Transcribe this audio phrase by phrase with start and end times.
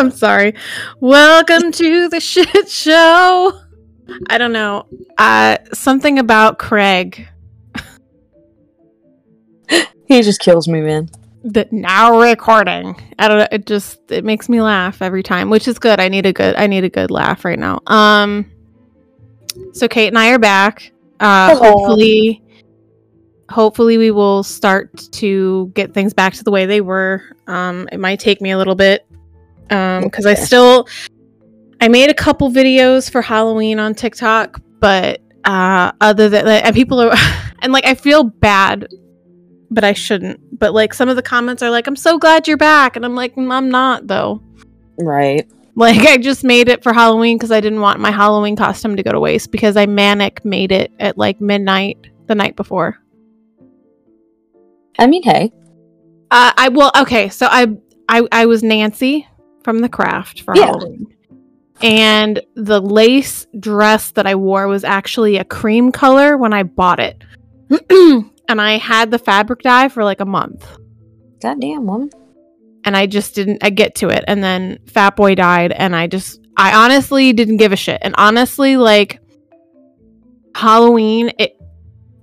[0.00, 0.54] I'm sorry.
[1.00, 3.52] Welcome to the shit show.
[4.30, 4.86] I don't know.
[5.18, 7.28] Uh something about Craig
[10.06, 11.08] He just kills me, man.
[11.44, 12.96] that now recording.
[13.18, 13.46] I don't know.
[13.52, 16.00] It just it makes me laugh every time, which is good.
[16.00, 17.80] I need a good I need a good laugh right now.
[17.86, 18.50] Um
[19.74, 20.92] so Kate and I are back.
[21.20, 21.72] Uh Hello.
[21.72, 22.42] hopefully
[23.50, 27.22] hopefully we will start to get things back to the way they were.
[27.46, 29.06] Um it might take me a little bit.
[29.70, 30.88] Um cuz I still
[31.80, 36.74] I made a couple videos for Halloween on TikTok, but uh other than that and
[36.74, 37.14] people are
[37.62, 38.88] and like I feel bad
[39.70, 40.58] but I shouldn't.
[40.58, 43.14] But like some of the comments are like, "I'm so glad you're back," and I'm
[43.14, 44.42] like, "Mm, "I'm not though."
[44.98, 45.48] Right.
[45.76, 49.02] Like I just made it for Halloween because I didn't want my Halloween costume to
[49.02, 52.98] go to waste because I manic made it at like midnight the night before.
[54.98, 55.52] I mean, hey.
[56.30, 57.68] Uh, I well, okay, so I
[58.08, 59.26] I I was Nancy
[59.64, 60.66] from the craft for Yeah.
[60.66, 61.06] Halloween.
[61.82, 67.00] And the lace dress that I wore was actually a cream color when I bought
[67.00, 67.22] it.
[68.48, 70.66] and I had the fabric dye for like a month.
[71.40, 72.10] Goddamn woman.
[72.84, 76.06] and I just didn't I get to it and then Fat Boy died and I
[76.06, 77.98] just I honestly didn't give a shit.
[78.02, 79.20] And honestly like
[80.54, 81.56] Halloween it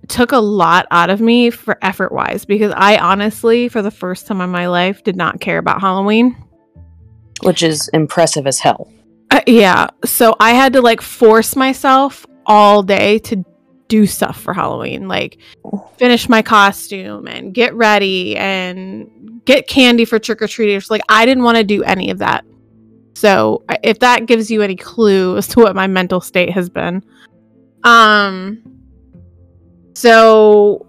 [0.08, 4.27] took a lot out of me for effort wise because I honestly for the first
[4.27, 6.35] time in my life did not care about Halloween.
[7.43, 8.91] Which is impressive as hell.
[9.31, 13.43] Uh, yeah, so I had to like force myself all day to
[13.88, 15.38] do stuff for Halloween, like
[15.97, 20.89] finish my costume and get ready and get candy for trick or treaters.
[20.89, 22.45] Like I didn't want to do any of that.
[23.15, 27.03] So if that gives you any clue as to what my mental state has been,
[27.83, 28.61] um,
[29.93, 30.86] so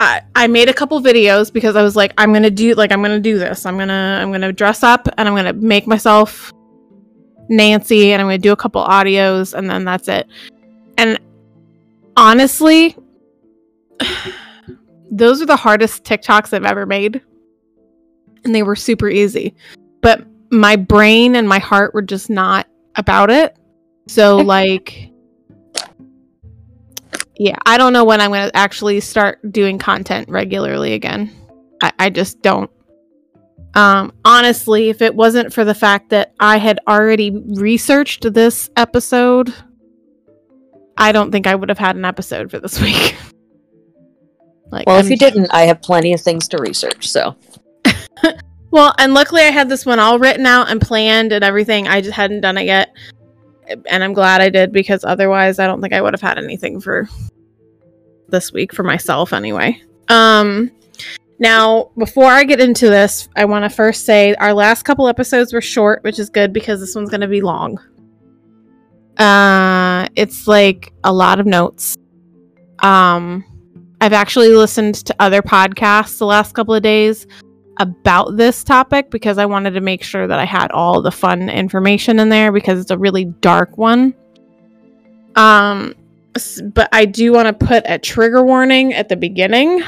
[0.00, 3.02] I, I made a couple videos because I was like, I'm gonna do like I'm
[3.02, 3.64] gonna do this.
[3.64, 6.52] I'm gonna I'm gonna dress up and I'm gonna make myself
[7.48, 10.26] Nancy and I'm gonna do a couple audios and then that's it.
[10.98, 11.18] And
[12.16, 12.96] honestly,
[15.10, 17.22] those are the hardest TikToks I've ever made.
[18.44, 19.54] And they were super easy.
[20.02, 22.66] But my brain and my heart were just not
[22.96, 23.56] about it.
[24.06, 25.10] So like
[27.36, 31.30] yeah, I don't know when I'm going to actually start doing content regularly again.
[31.82, 32.70] I, I just don't.
[33.74, 39.52] Um, honestly, if it wasn't for the fact that I had already researched this episode,
[40.96, 43.16] I don't think I would have had an episode for this week.
[44.70, 47.34] like, Well, if I'm- you didn't, I have plenty of things to research, so.
[48.70, 51.88] well, and luckily I had this one all written out and planned and everything.
[51.88, 52.94] I just hadn't done it yet,
[53.68, 56.80] and I'm glad I did because otherwise, I don't think I would have had anything
[56.80, 57.08] for
[58.28, 59.80] this week for myself anyway.
[60.08, 60.70] Um,
[61.38, 65.52] now before I get into this, I want to first say our last couple episodes
[65.52, 67.78] were short, which is good because this one's going to be long.
[69.16, 71.96] Uh, it's like a lot of notes.
[72.80, 73.44] Um,
[74.00, 77.26] I've actually listened to other podcasts the last couple of days
[77.78, 81.48] about this topic because I wanted to make sure that I had all the fun
[81.48, 84.14] information in there because it's a really dark one.
[85.36, 85.94] Um
[86.72, 89.82] but I do want to put a trigger warning at the beginning.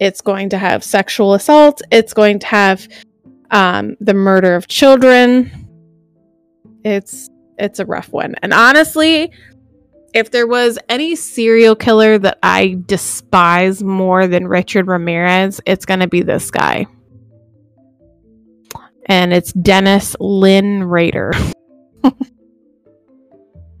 [0.00, 2.88] It's going to have sexual assault, it's going to have
[3.50, 5.50] um the murder of children.
[6.84, 7.28] It's
[7.58, 8.34] it's a rough one.
[8.42, 9.30] And honestly,
[10.14, 16.00] if there was any serial killer that I despise more than Richard Ramirez, it's going
[16.00, 16.86] to be this guy.
[19.06, 21.32] And it's Dennis Lynn Rader.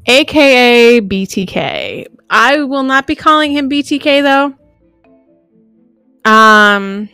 [0.06, 2.06] AKA BTK.
[2.30, 4.54] I will not be calling him BTK though.
[6.30, 7.08] Um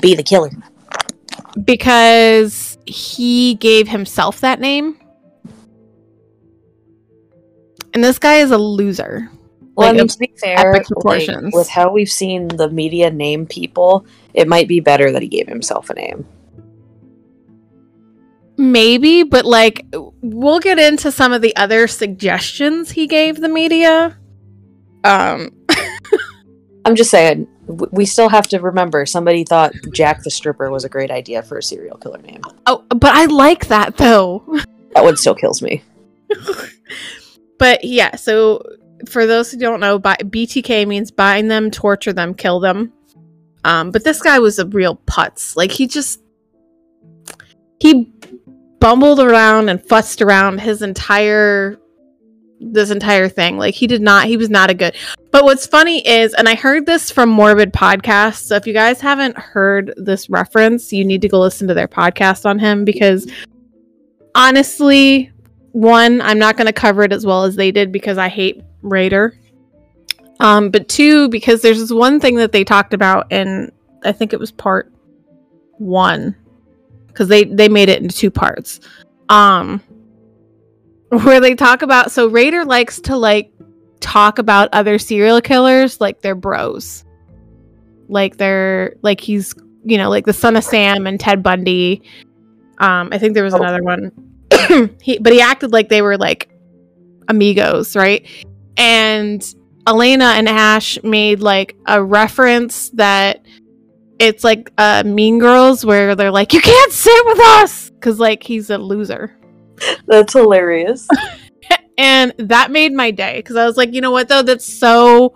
[0.00, 0.50] Be the killer.
[1.64, 4.96] because he gave himself that name.
[7.94, 9.30] And this guy is a loser.
[9.74, 11.54] Well, Like, I mean, to be fair, like, proportions.
[11.54, 15.46] with how we've seen the media name people, it might be better that he gave
[15.48, 16.26] himself a name.
[18.58, 19.86] Maybe, but like
[20.20, 24.16] we'll get into some of the other suggestions he gave the media.
[25.04, 25.50] Um
[26.84, 30.88] I'm just saying, we still have to remember somebody thought Jack the Stripper was a
[30.88, 32.42] great idea for a serial killer name.
[32.66, 34.42] oh, but I like that though.
[34.94, 35.82] That one still kills me.
[37.62, 38.60] but yeah, so
[39.08, 42.92] for those who don't know, BTK means bind them, torture them, kill them.
[43.62, 45.54] Um, but this guy was a real putz.
[45.54, 46.20] Like he just
[47.78, 48.12] he
[48.80, 51.78] bumbled around and fussed around his entire
[52.58, 53.58] this entire thing.
[53.58, 54.96] Like he did not he was not a good.
[55.30, 58.42] But what's funny is and I heard this from Morbid podcast.
[58.42, 61.86] So if you guys haven't heard this reference, you need to go listen to their
[61.86, 63.30] podcast on him because
[64.34, 65.31] honestly,
[65.72, 68.62] one, I'm not going to cover it as well as they did because I hate
[68.82, 69.38] Rader.
[70.40, 73.70] Um but two because there's this one thing that they talked about in
[74.04, 74.90] I think it was part
[75.78, 76.34] 1
[77.14, 78.80] cuz they they made it into two parts.
[79.28, 79.80] Um
[81.08, 83.52] where they talk about so Rader likes to like
[84.00, 87.04] talk about other serial killers like they're bros.
[88.08, 89.54] Like they're like he's
[89.84, 92.02] you know, like the son of Sam and Ted Bundy.
[92.78, 93.58] Um, I think there was Oh.
[93.58, 94.10] another one.
[95.00, 96.50] he but he acted like they were like
[97.28, 98.26] amigos, right?
[98.76, 99.42] And
[99.86, 103.44] Alaina and Ash made like a reference that
[104.18, 108.42] it's like uh Mean Girls where they're like, You can't sit with us because like
[108.42, 109.36] he's a loser.
[110.06, 111.08] That's hilarious.
[111.98, 114.42] And that made my day because I was like, you know what though?
[114.42, 115.34] That's so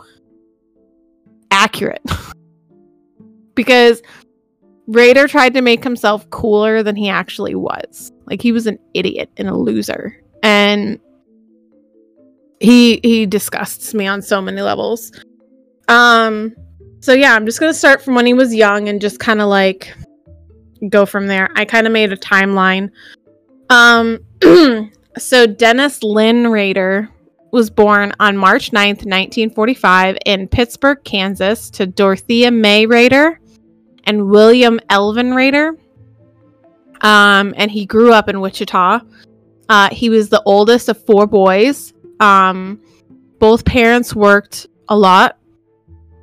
[1.51, 2.03] accurate.
[3.55, 4.03] because
[4.87, 8.13] Rader tried to make himself cooler than he actually was.
[8.27, 10.21] Like he was an idiot and a loser.
[10.43, 11.01] And
[12.61, 15.13] he he disgusts me on so many levels.
[15.89, 16.55] Um
[17.01, 19.49] so yeah, I'm just gonna start from when he was young and just kind of
[19.49, 19.95] like
[20.89, 21.51] go from there.
[21.55, 22.91] I kind of made a timeline.
[23.71, 24.21] Um
[25.19, 27.11] so Dennis Lynn Rader
[27.53, 33.41] was born on March 9th, 1945 in Pittsburg, Kansas to Dorothea Mae Rader
[34.05, 35.77] and William Elvin Rader.
[37.01, 39.01] Um, and he grew up in Wichita.
[39.69, 41.93] Uh, he was the oldest of four boys.
[42.21, 42.81] Um,
[43.39, 45.39] both parents worked a lot.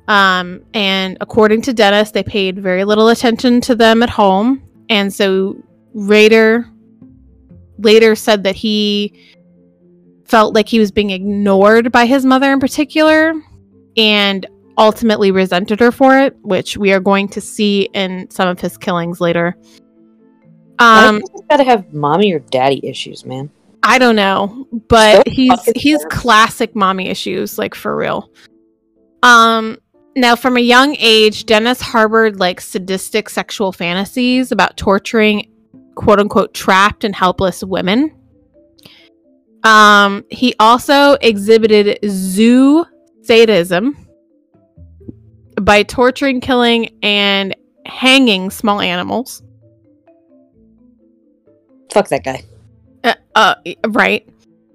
[0.08, 4.62] Um, and according to Dennis, they paid very little attention to them at home.
[4.88, 5.56] And so
[5.94, 6.68] Rader
[7.78, 9.14] later said that he
[10.26, 13.34] felt like he was being ignored by his mother in particular
[13.96, 14.46] and
[14.76, 18.76] ultimately resented her for it, which we are going to see in some of his
[18.76, 19.56] killings later.
[20.78, 23.50] Um, Um, gotta have mommy or daddy issues, man.
[23.82, 26.08] I don't know, but So he's he's fair.
[26.10, 28.30] classic mommy issues, like for real.
[29.22, 29.78] Um,
[30.16, 35.50] now from a young age, Dennis harbored like sadistic sexual fantasies about torturing
[35.96, 38.10] quote unquote trapped and helpless women.
[39.64, 42.84] Um, he also exhibited zoo
[43.22, 43.96] sadism
[45.60, 47.54] by torturing, killing, and
[47.86, 49.42] hanging small animals.
[51.94, 52.42] Fuck that guy.
[53.04, 53.54] Uh, uh,
[53.86, 54.28] right.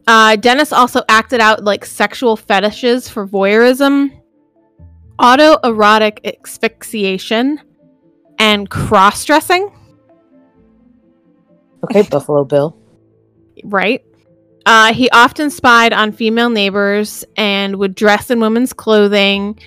[0.08, 4.18] Uh, Dennis also acted out like sexual fetishes for voyeurism,
[5.20, 7.60] autoerotic asphyxiation,
[8.40, 9.70] and cross dressing.
[11.84, 12.78] Okay, Buffalo Bill.
[13.66, 14.02] Right.
[14.66, 19.60] Uh, he often spied on female neighbors and would dress in women's clothing,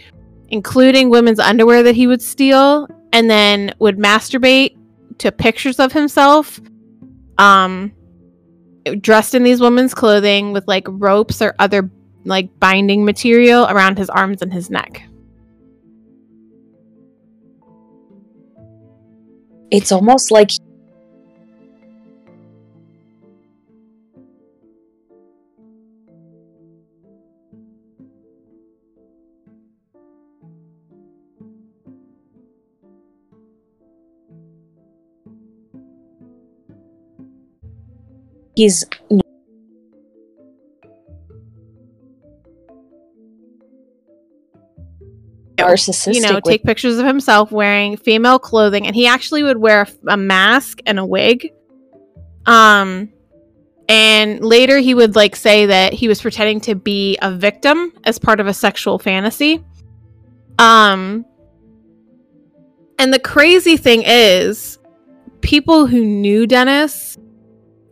[0.49, 4.75] including women's underwear that he would steal, and then would masturbate
[5.19, 6.59] to pictures of himself,
[7.43, 7.93] um,
[9.01, 11.91] dressed in these women's clothing with like ropes or other
[12.25, 15.03] like binding material around his arms and his neck.
[19.73, 20.51] It's almost like
[38.63, 38.85] he's
[45.57, 46.15] narcissistic.
[46.15, 50.13] you know, take pictures of himself wearing female clothing, and he actually would wear a,
[50.13, 51.53] a mask and a wig.
[52.47, 53.13] Um,
[53.89, 58.19] and later he would like say that he was pretending to be a victim as
[58.19, 59.65] part of a sexual fantasy.
[60.59, 61.25] Um,
[62.99, 64.79] and the crazy thing is,
[65.41, 67.19] people who knew Dennis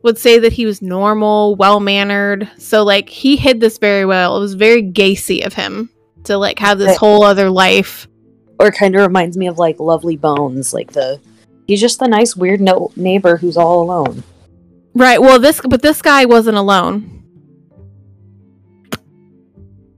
[0.02, 2.50] would say that he was normal, well mannered.
[2.58, 4.36] So like he hid this very well.
[4.36, 5.90] It was very Gacy of him
[6.24, 6.98] to like have this eh.
[6.98, 8.08] whole other life.
[8.58, 11.20] or kind of reminds me of like Lovely Bones, like the
[11.66, 14.22] he's just the nice weird no- neighbor who's all alone.
[14.94, 15.20] Right.
[15.20, 17.16] Well, this but this guy wasn't alone.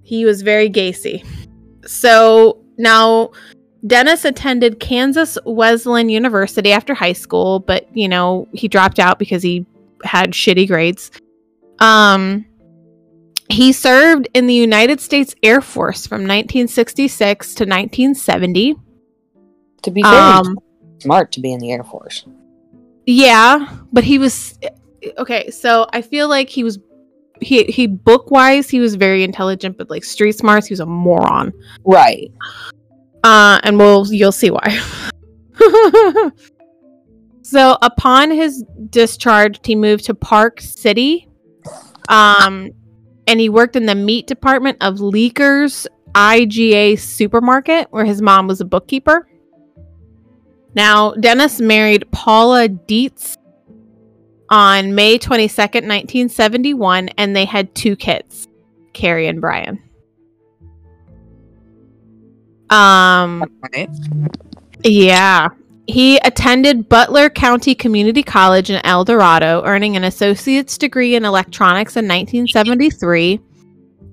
[0.03, 1.27] He was very Gacy.
[1.87, 3.31] So now
[3.87, 9.43] Dennis attended Kansas Wesleyan University after high school, but you know, he dropped out because
[9.43, 9.67] he
[10.05, 11.11] had shitty grades.
[11.79, 12.47] Um
[13.49, 18.77] he served in the United States Air Force from 1966 to 1970.
[19.83, 20.59] To be Um
[20.99, 22.25] smart to be in the Air Force.
[23.07, 24.59] Yeah, but he was
[25.19, 25.51] okay.
[25.51, 26.79] So I feel like he was
[27.41, 30.87] he he book wise he was very intelligent, but like street smarts he was a
[30.87, 31.53] moron.
[31.85, 32.31] Right.
[33.25, 34.81] Uh, and we'll you'll see why.
[37.53, 41.29] so upon his discharge, he moved to Park City,
[42.09, 42.71] um,
[43.27, 48.63] and he worked in the meat department of Leeker's IGA supermarket, where his mom was
[48.63, 49.29] a bookkeeper.
[50.75, 53.37] Now, Dennis married Paula Dietz
[54.49, 58.49] on May 22nd, 1971, and they had two kids,
[58.95, 59.79] Carrie and Brian.
[62.71, 63.45] Um,
[64.83, 65.49] yeah.
[65.93, 71.97] He attended Butler County Community College in El Dorado, earning an associate's degree in electronics
[71.97, 73.39] in 1973.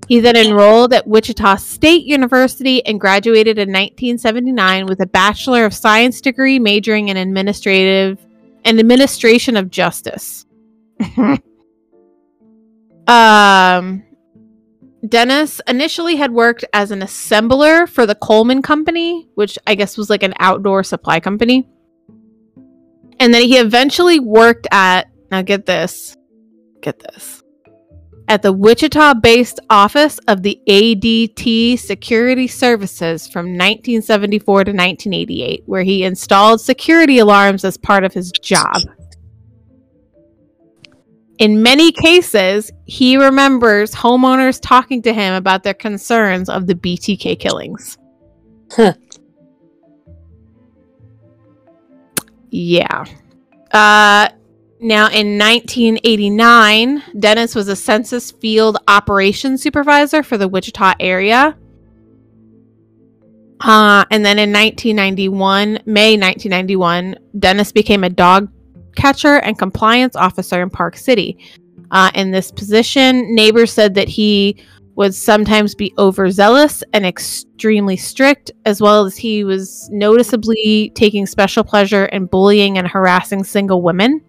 [0.06, 5.72] He then enrolled at Wichita State University and graduated in 1979 with a Bachelor of
[5.72, 8.18] Science degree majoring in administrative
[8.66, 10.44] and administration of justice.
[13.06, 14.02] um
[15.08, 20.10] Dennis initially had worked as an assembler for the Coleman Company, which I guess was
[20.10, 21.68] like an outdoor supply company.
[23.18, 26.16] And then he eventually worked at, now get this,
[26.82, 27.42] get this,
[28.28, 35.82] at the Wichita based office of the ADT Security Services from 1974 to 1988, where
[35.82, 38.76] he installed security alarms as part of his job.
[41.40, 47.40] In many cases, he remembers homeowners talking to him about their concerns of the BTK
[47.40, 47.96] killings.
[48.70, 48.92] Huh.
[52.50, 53.06] Yeah.
[53.72, 54.28] Uh,
[54.80, 61.56] now, in 1989, Dennis was a census field operations supervisor for the Wichita area.
[63.60, 68.50] Uh, and then in 1991, May 1991, Dennis became a dog
[68.96, 71.38] catcher and compliance officer in Park City.
[71.90, 74.56] Uh, in this position, neighbors said that he
[74.94, 81.64] would sometimes be overzealous and extremely strict, as well as he was noticeably taking special
[81.64, 84.20] pleasure in bullying and harassing single women.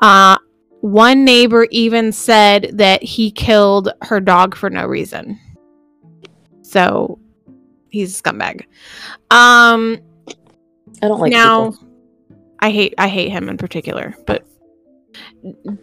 [0.00, 0.36] Uh,
[0.80, 5.38] one neighbor even said that he killed her dog for no reason.
[6.62, 7.18] So
[7.90, 8.62] he's a scumbag.
[9.30, 9.98] Um,
[11.02, 11.85] I don't like now people.
[12.60, 14.46] I hate i hate him in particular but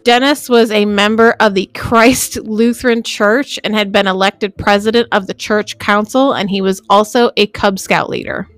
[0.04, 5.26] dennis was a member of the christ lutheran church and had been elected president of
[5.26, 8.48] the church council and he was also a cub scout leader.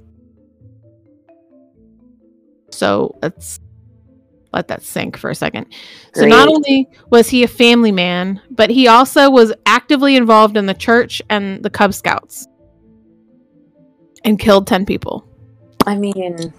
[2.70, 3.60] So let's
[4.52, 5.66] let that sink for a second.
[6.14, 10.66] So not only was he a family man but he also was actively involved in
[10.66, 12.46] the church and the cub scouts
[14.24, 15.26] and killed 10 people.
[15.86, 16.52] I mean,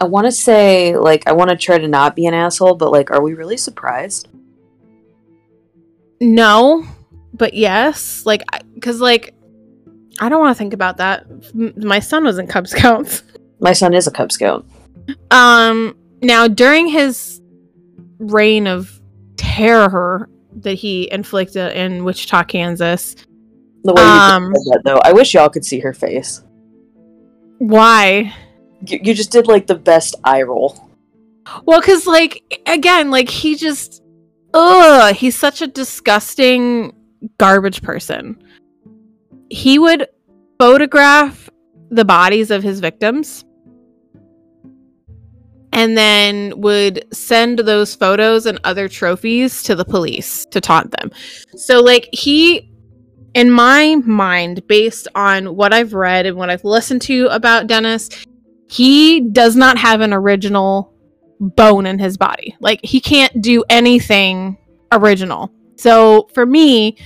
[0.00, 2.92] I want to say, like, I want to try to not be an asshole, but,
[2.92, 4.28] like, are we really surprised?
[6.20, 6.84] No,
[7.34, 8.24] but yes.
[8.26, 8.42] Like,
[8.74, 9.34] because, like,
[10.20, 11.26] I don't want to think about that.
[11.54, 13.22] M- My son was in Cub Scouts.
[13.60, 14.64] My son is a Cub Scout.
[15.30, 17.40] Um, now, during his
[18.18, 19.00] reign of
[19.36, 23.14] terror that he inflicted in Wichita, Kansas,
[23.84, 26.42] The way Um, you did that, though, I wish y'all could see her face.
[27.58, 28.32] why?
[28.86, 30.90] You, you just did, like, the best eye roll.
[31.64, 34.02] Well, because, like, again, like, he just,
[34.54, 36.94] ugh, he's such a disgusting
[37.38, 38.42] garbage person.
[39.50, 40.06] He would
[40.58, 41.48] photograph
[41.90, 43.44] the bodies of his victims
[45.72, 51.10] and then would send those photos and other trophies to the police to taunt them.
[51.56, 52.70] So, like, he,
[53.34, 58.08] in my mind, based on what I've read and what I've listened to about Dennis,
[58.68, 60.92] he does not have an original
[61.40, 62.56] bone in his body.
[62.60, 64.58] Like he can't do anything
[64.92, 65.52] original.
[65.76, 66.96] So for me,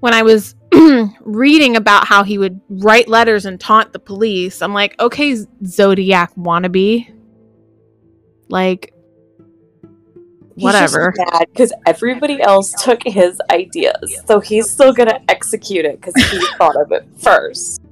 [0.00, 0.54] when I was
[1.20, 6.34] reading about how he would write letters and taunt the police, I'm like, okay, Zodiac
[6.34, 7.10] wannabe.
[8.48, 8.92] Like
[10.54, 11.14] whatever.
[11.40, 16.76] because everybody else took his ideas, so he's still gonna execute it because he thought
[16.76, 17.82] of it first.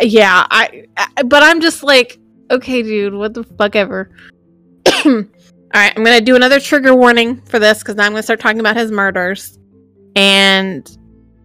[0.00, 2.18] yeah, I, I but I'm just like,
[2.50, 4.10] okay, dude, what the fuck ever.
[5.06, 5.24] All
[5.74, 8.60] right, I'm gonna do another trigger warning for this because now I'm gonna start talking
[8.60, 9.58] about his murders,
[10.16, 10.88] and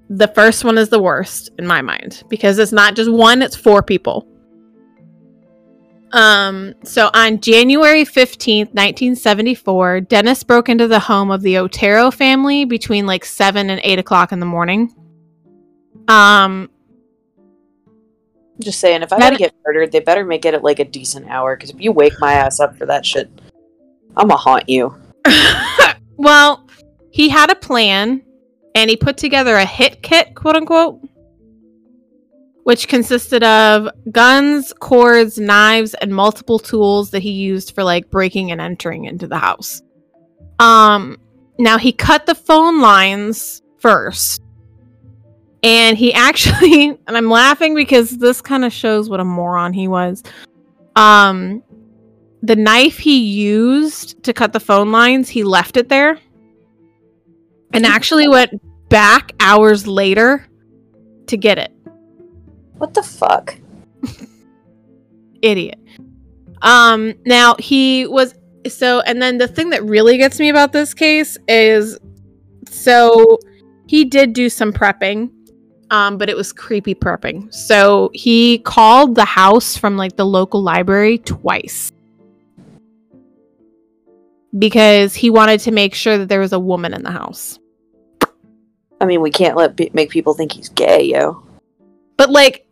[0.09, 3.55] the first one is the worst in my mind because it's not just one; it's
[3.55, 4.27] four people.
[6.11, 12.63] Um, so on January 15th, 1974, Dennis broke into the home of the Otero family
[12.63, 14.95] between like 7 and 8 o'clock in the morning.
[16.07, 16.69] Um,
[18.55, 20.85] I'm just saying, if I gotta get murdered, they better make it at like a
[20.85, 21.55] decent hour.
[21.55, 23.29] Because if you wake my ass up for that shit,
[24.15, 24.95] I'm gonna haunt you.
[26.17, 26.65] well,
[27.11, 28.23] he had a plan
[28.73, 31.01] and he put together a hit kit, quote unquote,
[32.63, 38.51] which consisted of guns, cords, knives, and multiple tools that he used for like breaking
[38.51, 39.81] and entering into the house.
[40.59, 41.17] Um,
[41.59, 44.41] now he cut the phone lines first.
[45.65, 49.87] And he actually, and I'm laughing because this kind of shows what a moron he
[49.89, 50.23] was.
[50.95, 51.63] Um,
[52.43, 56.19] the knife he used to cut the phone lines, he left it there
[57.73, 60.47] and actually went back hours later
[61.27, 61.71] to get it.
[62.77, 63.57] What the fuck?
[65.41, 65.79] Idiot.
[66.61, 68.33] Um now he was
[68.67, 71.99] so and then the thing that really gets me about this case is
[72.67, 73.37] so
[73.87, 75.29] he did do some prepping
[75.95, 77.53] um but it was creepy prepping.
[77.53, 81.91] So he called the house from like the local library twice.
[84.57, 87.59] Because he wanted to make sure that there was a woman in the house.
[89.01, 91.43] I mean, we can't let be- make people think he's gay, yo.
[92.17, 92.65] But like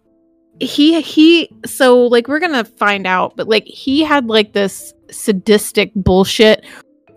[0.59, 4.93] he he so like we're going to find out, but like he had like this
[5.11, 6.63] sadistic bullshit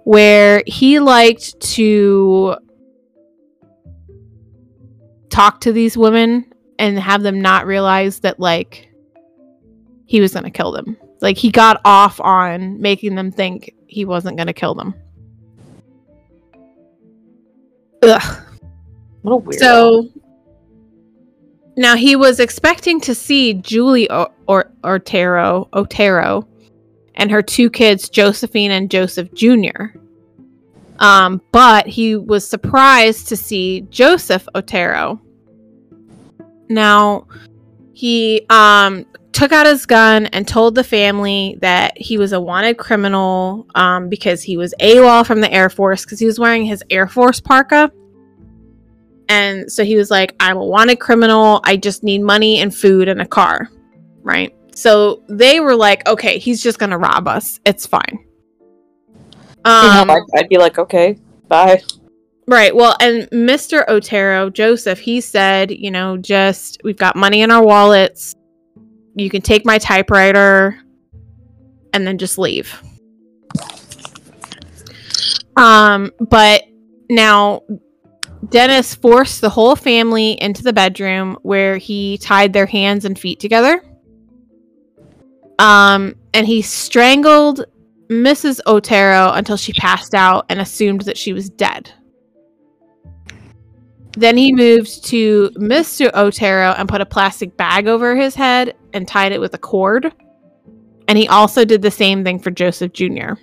[0.05, 2.57] where he liked to
[5.37, 8.91] talk to these women and have them not realize that like
[10.07, 10.97] he was going to kill them.
[11.21, 14.95] Like he got off on making them think he wasn't going to kill them.
[18.03, 18.43] Ugh.
[19.21, 19.59] What a weirdo.
[19.59, 20.09] So
[21.77, 26.49] now he was expecting to see Julie o- or Otero, Otero
[27.17, 29.99] and her two kids, Josephine and Joseph Jr.
[30.99, 35.21] Um, but he was surprised to see Joseph Otero.
[36.69, 37.27] Now,
[37.93, 42.79] he um, took out his gun and told the family that he was a wanted
[42.79, 46.83] criminal um, because he was AWOL from the Air Force because he was wearing his
[46.91, 47.93] Air Force parka.
[49.29, 51.61] And so he was like, I'm a wanted criminal.
[51.65, 53.69] I just need money and food and a car.
[54.23, 54.55] Right.
[54.75, 57.61] So they were like, okay, he's just going to rob us.
[57.65, 58.25] It's fine.
[59.65, 61.83] Um, I'd, I'd be like, okay, bye.
[62.49, 62.75] Right.
[62.75, 63.85] Well, and Mr.
[63.89, 68.37] Otero, Joseph, he said, you know, just we've got money in our wallets.
[69.17, 70.79] You can take my typewriter
[71.93, 72.81] and then just leave.
[75.57, 76.63] Um, but
[77.11, 77.63] now
[78.51, 83.41] Dennis forced the whole family into the bedroom where he tied their hands and feet
[83.41, 83.83] together.
[85.59, 87.65] Um, and he strangled
[88.09, 88.61] Mrs.
[88.67, 91.91] Otero until she passed out and assumed that she was dead.
[94.17, 96.11] Then he moved to Mr.
[96.15, 100.13] Otero and put a plastic bag over his head and tied it with a cord.
[101.07, 103.35] And he also did the same thing for Joseph Jr.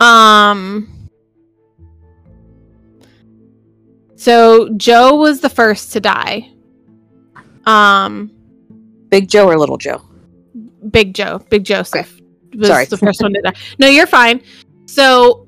[0.00, 1.08] Um
[4.16, 6.50] So Joe was the first to die.
[7.64, 8.30] Um
[9.08, 10.02] Big Joe or Little Joe?
[10.90, 12.20] Big Joe, Big Joseph
[12.54, 12.84] was Sorry.
[12.84, 13.54] the first one to die.
[13.78, 14.42] No, you're fine.
[14.86, 15.45] So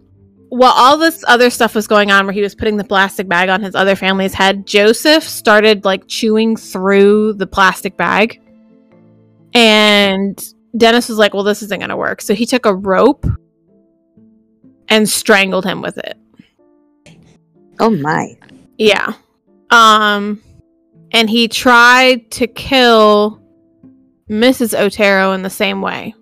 [0.50, 3.48] while all this other stuff was going on where he was putting the plastic bag
[3.48, 8.40] on his other family's head, Joseph started like chewing through the plastic bag.
[9.54, 10.42] And
[10.76, 12.22] Dennis was like, Well, this isn't gonna work.
[12.22, 13.26] So he took a rope
[14.88, 16.16] and strangled him with it.
[17.78, 18.37] Oh my.
[18.78, 19.14] Yeah.
[19.70, 20.42] Um
[21.11, 23.40] and he tried to kill
[24.30, 24.78] Mrs.
[24.78, 26.14] Otero in the same way.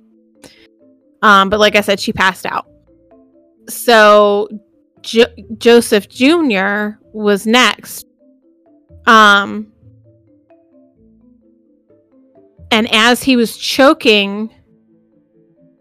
[1.22, 2.66] Um but like I said she passed out.
[3.68, 4.48] So
[5.02, 6.98] jo- Joseph Jr.
[7.12, 8.06] was next.
[9.06, 9.72] Um
[12.70, 14.50] and as he was choking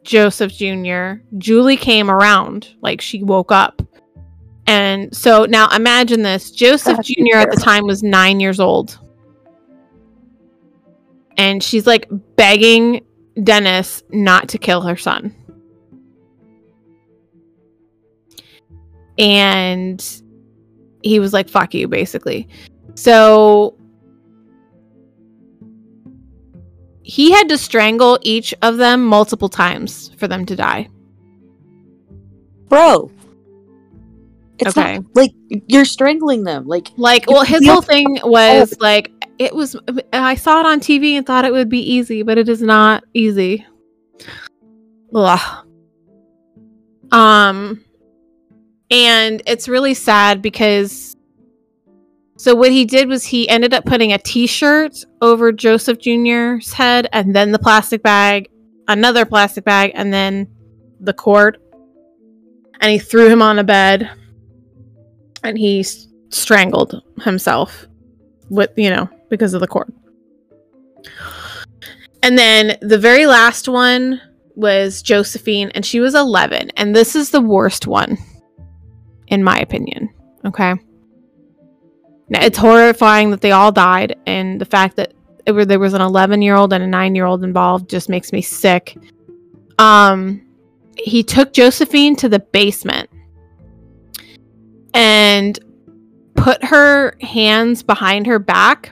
[0.04, 3.82] Joseph Jr., Julie came around like she woke up.
[4.67, 7.38] And so now imagine this Joseph be Jr.
[7.38, 9.00] at the time was nine years old.
[11.38, 13.06] And she's like begging
[13.43, 15.36] Dennis not to kill her son.
[19.17, 20.04] And
[21.04, 22.47] he was like, fuck you, basically.
[22.95, 23.78] So
[27.04, 30.89] he had to strangle each of them multiple times for them to die.
[32.67, 33.12] Bro.
[34.58, 34.99] It's Okay.
[34.99, 35.32] not like
[35.67, 36.65] you're strangling them.
[36.67, 39.75] Like Like, well, his whole thing was like, it was.
[40.13, 43.04] I saw it on TV and thought it would be easy, but it is not
[43.13, 43.65] easy.
[45.13, 45.65] Ugh.
[47.12, 47.84] Um,
[48.91, 51.15] and it's really sad because.
[52.38, 57.08] So what he did was he ended up putting a T-shirt over Joseph Jr.'s head,
[57.13, 58.50] and then the plastic bag,
[58.89, 60.48] another plastic bag, and then
[61.00, 61.58] the cord.
[62.82, 64.12] and he threw him on a bed
[65.43, 67.88] and he s- strangled himself
[68.50, 69.93] with, you know, because of the cord.
[72.21, 74.19] And then the very last one
[74.56, 76.71] was Josephine, and she was 11.
[76.76, 78.17] And this is the worst one,
[79.28, 80.10] in my opinion.
[80.46, 80.76] Okay.
[82.30, 85.14] Now, it's horrifying that they all died, and the fact that
[85.46, 88.32] it there was an 11 year old and a 9 year old involved just makes
[88.32, 88.98] me sick.
[89.78, 90.42] Um,
[90.98, 93.10] he took Josephine to the basement
[94.94, 95.60] and
[96.36, 98.92] put her hands behind her back.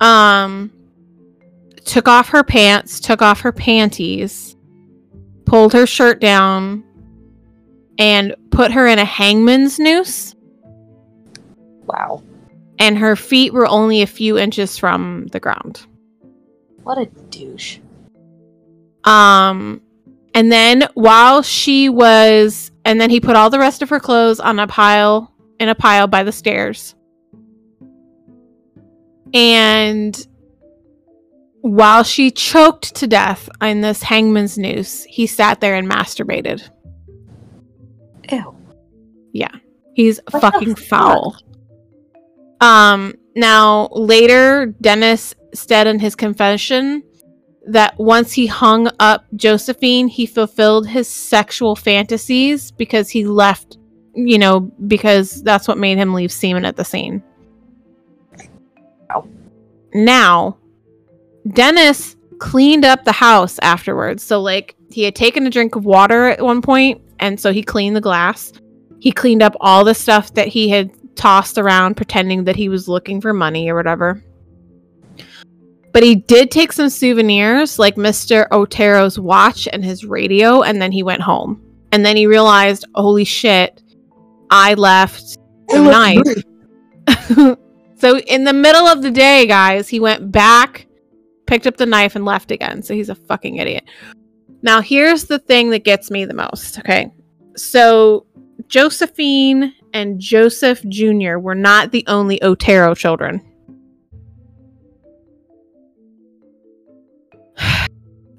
[0.00, 0.70] Um,
[1.84, 4.56] took off her pants, took off her panties,
[5.46, 6.84] pulled her shirt down,
[7.98, 10.34] and put her in a hangman's noose.
[11.84, 12.22] Wow.
[12.78, 15.86] And her feet were only a few inches from the ground.
[16.82, 17.78] What a douche.
[19.04, 19.80] Um,
[20.34, 24.40] and then while she was, and then he put all the rest of her clothes
[24.40, 26.94] on a pile in a pile by the stairs.
[29.32, 30.26] And
[31.62, 36.68] while she choked to death in this hangman's noose, he sat there and masturbated.
[38.30, 38.54] Ew.
[39.32, 39.50] Yeah.
[39.94, 40.86] He's What fucking fuck?
[40.86, 41.36] foul.
[42.60, 47.02] Um now later Dennis said in his confession
[47.66, 53.76] that once he hung up Josephine, he fulfilled his sexual fantasies because he left,
[54.14, 57.22] you know, because that's what made him leave semen at the scene.
[59.10, 59.26] Wow.
[59.94, 60.58] Now,
[61.52, 64.22] Dennis cleaned up the house afterwards.
[64.22, 67.62] So like he had taken a drink of water at one point and so he
[67.62, 68.52] cleaned the glass.
[68.98, 72.88] He cleaned up all the stuff that he had tossed around pretending that he was
[72.88, 74.22] looking for money or whatever.
[75.92, 78.46] But he did take some souvenirs like Mr.
[78.50, 81.62] Otero's watch and his radio and then he went home.
[81.92, 83.82] And then he realized, "Holy shit,
[84.50, 87.56] I left the knife."
[87.96, 90.86] so in the middle of the day, guys, he went back,
[91.46, 92.82] picked up the knife and left again.
[92.82, 93.84] So he's a fucking idiot.
[94.62, 97.12] Now, here's the thing that gets me the most, okay?
[97.56, 98.26] So
[98.68, 101.38] Josephine and Joseph Jr.
[101.38, 103.40] were not the only Otero children.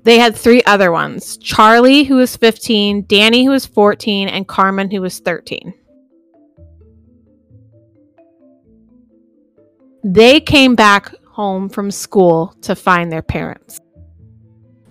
[0.04, 4.90] They had three other ones Charlie, who was 15, Danny, who was 14, and Carmen,
[4.90, 5.74] who was 13.
[10.06, 13.82] They came back home from school to find their parents.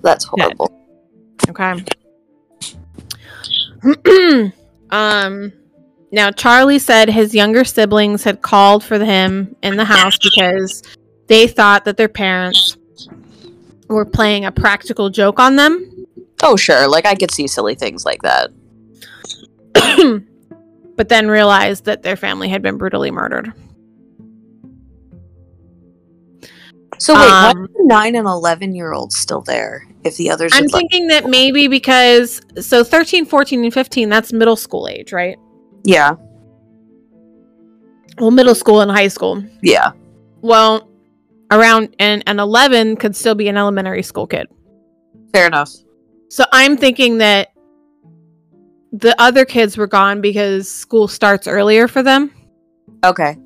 [0.02, 0.75] That's horrible.
[1.48, 1.84] Okay.
[4.90, 5.52] um
[6.12, 10.82] now Charlie said his younger siblings had called for him in the house because
[11.26, 12.76] they thought that their parents
[13.88, 16.06] were playing a practical joke on them.
[16.42, 16.88] Oh, sure.
[16.88, 18.50] Like, I could see silly things like that.
[20.96, 23.52] but then realized that their family had been brutally murdered.
[26.98, 30.52] So, wait, why Um, are 9 and 11 year olds still there if the others
[30.52, 34.56] are I'm would, like, thinking that maybe because so 13, 14 and 15 that's middle
[34.56, 35.36] school age, right?
[35.84, 36.16] Yeah.
[38.18, 39.44] Well, middle school and high school.
[39.62, 39.92] Yeah.
[40.40, 40.88] Well,
[41.50, 44.46] around and an 11 could still be an elementary school kid.
[45.32, 45.72] Fair enough.
[46.28, 47.48] So I'm thinking that
[48.92, 52.30] the other kids were gone because school starts earlier for them.
[53.04, 53.36] Okay.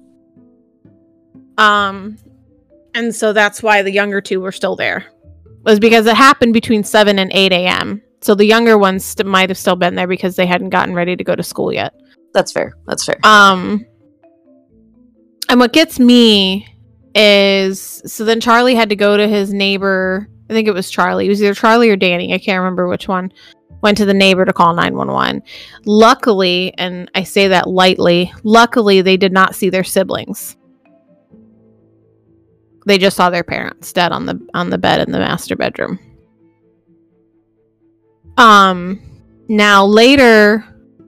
[1.58, 2.16] Um
[2.94, 5.06] and so that's why the younger two were still there.
[5.64, 8.02] Was because it happened between 7 and 8 a.m.
[8.22, 11.16] So the younger ones st- might have still been there because they hadn't gotten ready
[11.16, 11.94] to go to school yet.
[12.32, 12.74] That's fair.
[12.86, 13.18] That's fair.
[13.24, 13.84] Um
[15.48, 16.66] and what gets me
[17.14, 20.28] is so then Charlie had to go to his neighbor.
[20.48, 21.26] I think it was Charlie.
[21.26, 22.32] It was either Charlie or Danny.
[22.32, 23.32] I can't remember which one.
[23.82, 25.42] Went to the neighbor to call 911.
[25.86, 30.56] Luckily, and I say that lightly, luckily they did not see their siblings.
[32.90, 35.96] They just saw their parents dead on the on the bed in the master bedroom.
[38.36, 39.00] Um
[39.48, 40.64] now later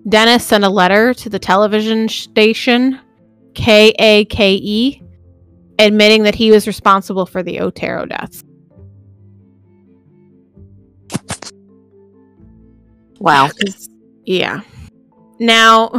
[0.08, 3.00] Dennis sent a letter to the television station
[3.54, 5.02] KAKE
[5.80, 8.44] admitting that he was responsible for the Otero deaths.
[13.18, 13.50] Wow.
[14.24, 14.60] Yeah.
[15.40, 15.90] Now,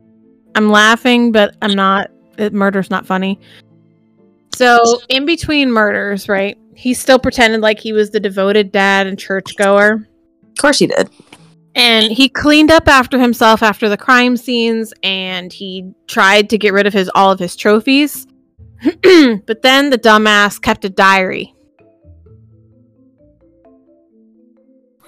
[0.54, 2.10] I'm laughing, but I'm not.
[2.38, 3.38] It, murder's not funny.
[4.58, 6.58] So, in between murders, right?
[6.74, 10.08] He still pretended like he was the devoted dad and churchgoer.
[10.42, 11.08] Of course he did.
[11.76, 16.72] And he cleaned up after himself after the crime scenes and he tried to get
[16.72, 18.26] rid of his all of his trophies.
[18.82, 21.54] but then the dumbass kept a diary.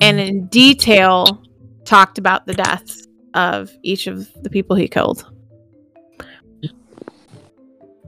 [0.01, 1.43] And in detail
[1.85, 5.29] talked about the deaths of each of the people he killed.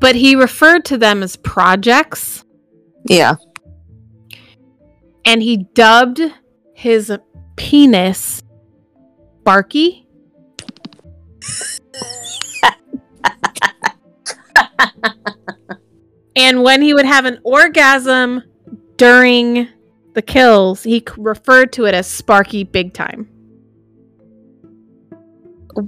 [0.02, 2.44] But he referred to them as projects
[3.04, 3.36] Yeah.
[5.24, 6.20] and he dubbed
[6.74, 7.10] his
[7.56, 8.42] penis
[9.44, 10.06] Barky.
[16.36, 18.42] and when he would have an orgasm
[18.96, 19.68] during
[20.14, 23.28] the kills, he referred to it as Sparky Big Time.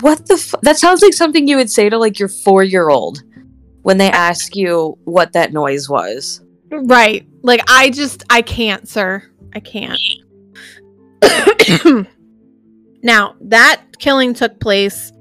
[0.00, 0.34] What the?
[0.34, 3.22] F- that sounds like something you would say to like your four-year-old
[3.84, 6.40] when they ask you what that noise was.
[6.70, 7.28] Right.
[7.42, 9.22] Like I just I can't, sir.
[9.54, 10.00] I can't.
[13.02, 15.12] now, that killing took place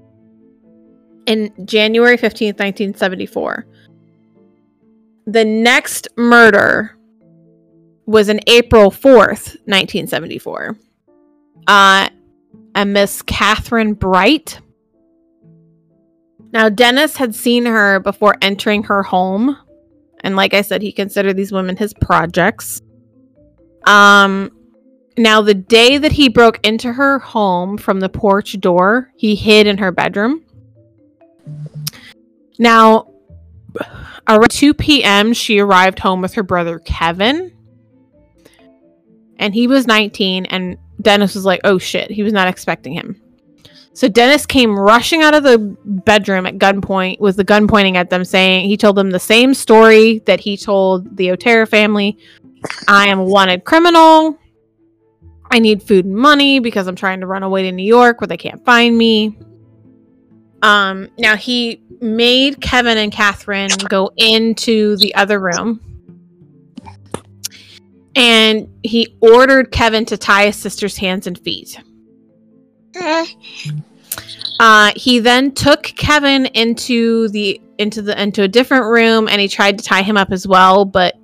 [1.25, 3.67] in January 15th, 1974.
[5.27, 6.97] The next murder
[8.05, 10.77] was in April 4th, 1974.
[11.67, 12.07] Uh
[12.75, 14.59] a Miss Kathryn Bright.
[16.53, 19.57] Now, Dennis had seen her before entering her home
[20.23, 22.81] and like I said, he considered these women his projects.
[23.85, 24.51] Um
[25.15, 29.67] now the day that he broke into her home from the porch door, he hid
[29.67, 30.43] in her bedroom.
[32.57, 33.11] Now
[34.27, 35.33] around 2 p.m.
[35.33, 37.51] she arrived home with her brother Kevin.
[39.37, 43.21] And he was 19 and Dennis was like, "Oh shit, he was not expecting him."
[43.93, 48.09] So Dennis came rushing out of the bedroom at gunpoint with the gun pointing at
[48.09, 52.17] them, saying he told them the same story that he told the Otero family.
[52.87, 54.39] I am a wanted criminal.
[55.51, 58.27] I need food and money because I'm trying to run away to New York where
[58.27, 59.37] they can't find me.
[60.63, 65.79] Um, now he made Kevin and Kathryn go into the other room.
[68.15, 71.79] And he ordered Kevin to tie his sister's hands and feet.
[74.59, 79.47] Uh, he then took Kevin into the into the into a different room and he
[79.47, 81.15] tried to tie him up as well, but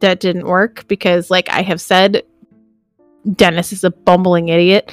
[0.00, 2.24] that didn't work because, like I have said,
[3.34, 4.92] Dennis is a bumbling idiot.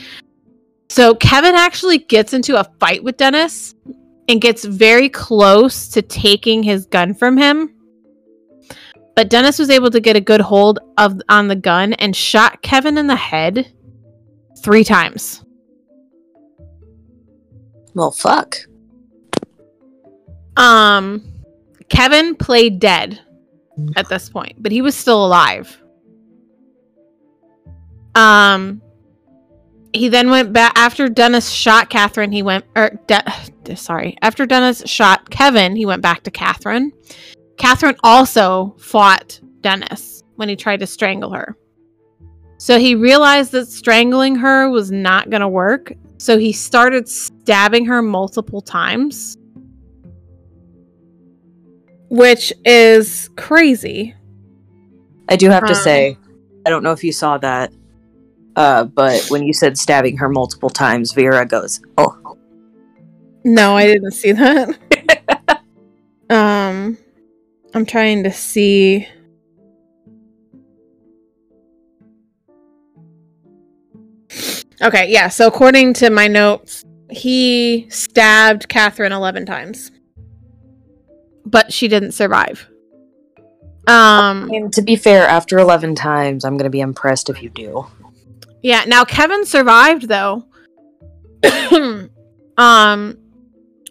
[0.89, 3.75] So Kevin actually gets into a fight with Dennis
[4.27, 7.73] and gets very close to taking his gun from him.
[9.15, 12.61] But Dennis was able to get a good hold of on the gun and shot
[12.61, 13.71] Kevin in the head
[14.59, 15.43] three times.
[17.93, 18.55] Well, fuck.
[20.57, 21.23] Um,
[21.89, 23.19] Kevin played dead
[23.95, 25.81] at this point, but he was still alive.
[28.15, 28.81] Um,
[29.93, 32.33] he then went back after Dennis shot Kathryn.
[32.33, 36.91] He went, or De- sorry, after Dennis shot Kevin, he went back to Kathryn.
[37.57, 41.57] Kathryn also fought Dennis when he tried to strangle her.
[42.59, 45.93] So he realized that strangling her was not going to work.
[46.17, 49.37] So he started stabbing her multiple times,
[52.09, 54.13] which is crazy.
[55.29, 56.17] I do have to Um, say,
[56.65, 57.71] I don't know if you saw that,
[58.57, 62.17] uh, but when you said stabbing her multiple times, Vera goes, "Oh,
[63.45, 64.77] No, I didn't see that.
[66.29, 66.97] um,
[67.73, 69.07] I'm trying to see.
[74.81, 75.27] Okay, yeah.
[75.27, 79.91] So according to my notes, he stabbed Kathryn 11 times,
[81.45, 82.67] but she didn't survive.
[83.87, 87.49] Um, And to be fair, after 11 times, I'm going to be impressed if you
[87.49, 87.87] do.
[88.61, 90.45] Yeah, now Kevin survived though.
[92.57, 93.17] um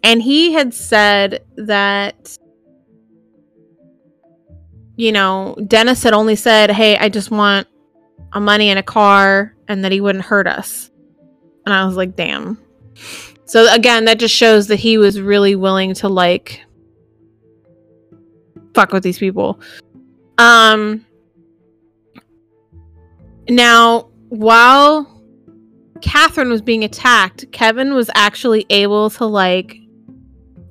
[0.03, 2.37] and he had said that
[4.95, 7.67] you know, Dennis had only said, "Hey, I just want
[8.33, 10.91] a money and a car and that he wouldn't hurt us."
[11.65, 12.57] And I was like, "Damn."
[13.45, 16.61] So again, that just shows that he was really willing to like
[18.75, 19.59] fuck with these people.
[20.37, 21.05] Um
[23.49, 25.19] now while
[26.01, 29.77] Kathryn was being attacked, Kevin was actually able to like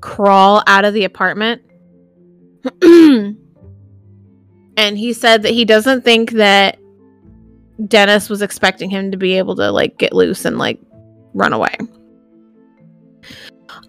[0.00, 1.62] crawl out of the apartment.
[2.82, 3.36] and
[4.76, 6.78] he said that he doesn't think that
[7.86, 10.80] Dennis was expecting him to be able to like get loose and like
[11.34, 11.76] run away.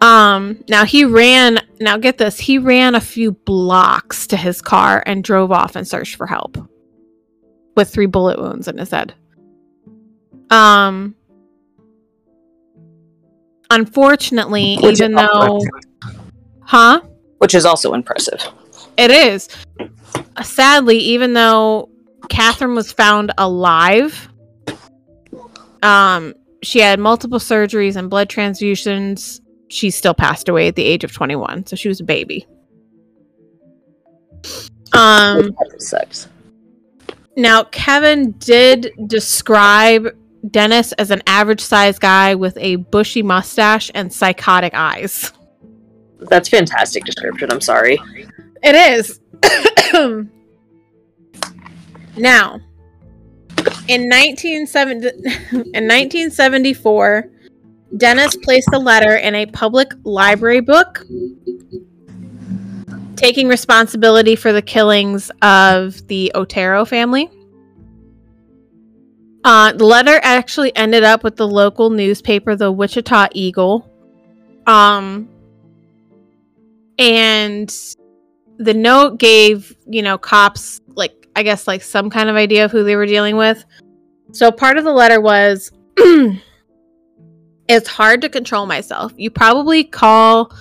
[0.01, 5.03] Um now he ran now get this, he ran a few blocks to his car
[5.05, 6.57] and drove off and searched for help
[7.75, 9.13] with three bullet wounds in his head.
[10.51, 11.15] Um
[13.71, 16.29] unfortunately, Which even though impressive.
[16.61, 17.01] huh?
[17.39, 18.45] Which is also impressive.
[18.97, 19.47] It is.
[20.43, 21.89] Sadly, even though
[22.27, 24.29] Kathryn was found alive,
[25.81, 29.39] um, she had multiple surgeries and blood transfusions.
[29.69, 32.45] She still passed away at the age of 21, so she was a baby.
[34.93, 36.27] Um, That sucks.
[37.37, 40.15] now Kevin did describe
[40.49, 45.31] Dennis as an average sized guy with a bushy mustache and psychotic eyes.
[46.21, 47.51] That's fantastic description.
[47.51, 48.01] I'm sorry.
[48.63, 49.19] It is.
[52.19, 52.59] now,
[53.87, 55.07] in 1970,
[55.51, 57.29] in 1974,
[57.97, 61.05] Dennis placed the letter in a public library book,
[63.15, 67.29] taking responsibility for the killings of the Otero family.
[69.43, 73.89] Uh, the letter actually ended up with the local newspaper, the Wichita Eagle.
[74.67, 75.29] Um,
[76.99, 77.73] and
[78.57, 82.71] the note gave you know cops like i guess like some kind of idea of
[82.71, 83.63] who they were dealing with.
[84.33, 89.13] So part of the letter was it's hard to control myself.
[89.15, 90.51] You probably call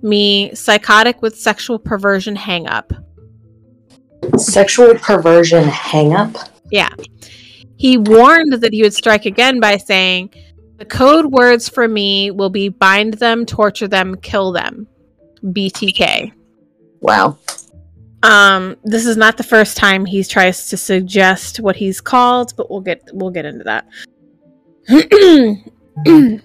[0.00, 2.92] me psychotic with sexual perversion hang up
[4.36, 6.36] Sexual perversion hang up.
[6.70, 6.90] yeah.
[7.76, 10.30] He warned that he would strike again by saying
[10.76, 14.86] the code words for me will be bind them torture them kill them.
[15.42, 16.32] Btk
[17.00, 17.38] Wow.
[18.22, 22.68] Um, this is not the first time he tries to suggest what he's called, but
[22.70, 23.86] we'll get we'll get into that.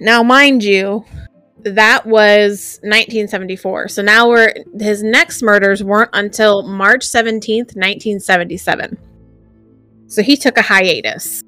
[0.00, 1.04] now, mind you,
[1.64, 3.88] that was 1974.
[3.88, 8.98] So now we're his next murders weren't until March 17th, 1977.
[10.06, 11.42] So he took a hiatus.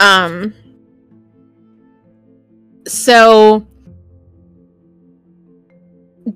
[0.00, 0.54] Um
[2.86, 3.66] so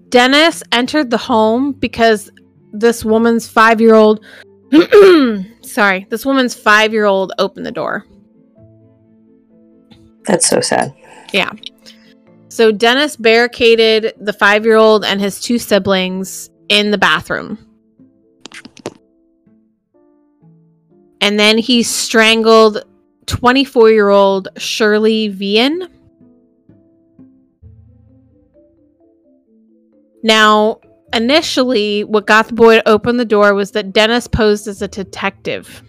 [0.09, 2.31] Dennis entered the home because
[2.73, 4.25] this woman's five year old,
[5.63, 8.05] sorry, this woman's five year old opened the door.
[10.25, 10.95] That's so sad.
[11.33, 11.53] Yeah.
[12.49, 17.59] So Dennis barricaded the five year old and his two siblings in the bathroom.
[21.21, 22.85] And then he strangled
[23.27, 25.89] 24 year old Shirley Vian.
[30.23, 30.81] Now,
[31.13, 34.89] initially, what got the boy to open the door was that Dennis posed as a
[34.89, 35.83] detective.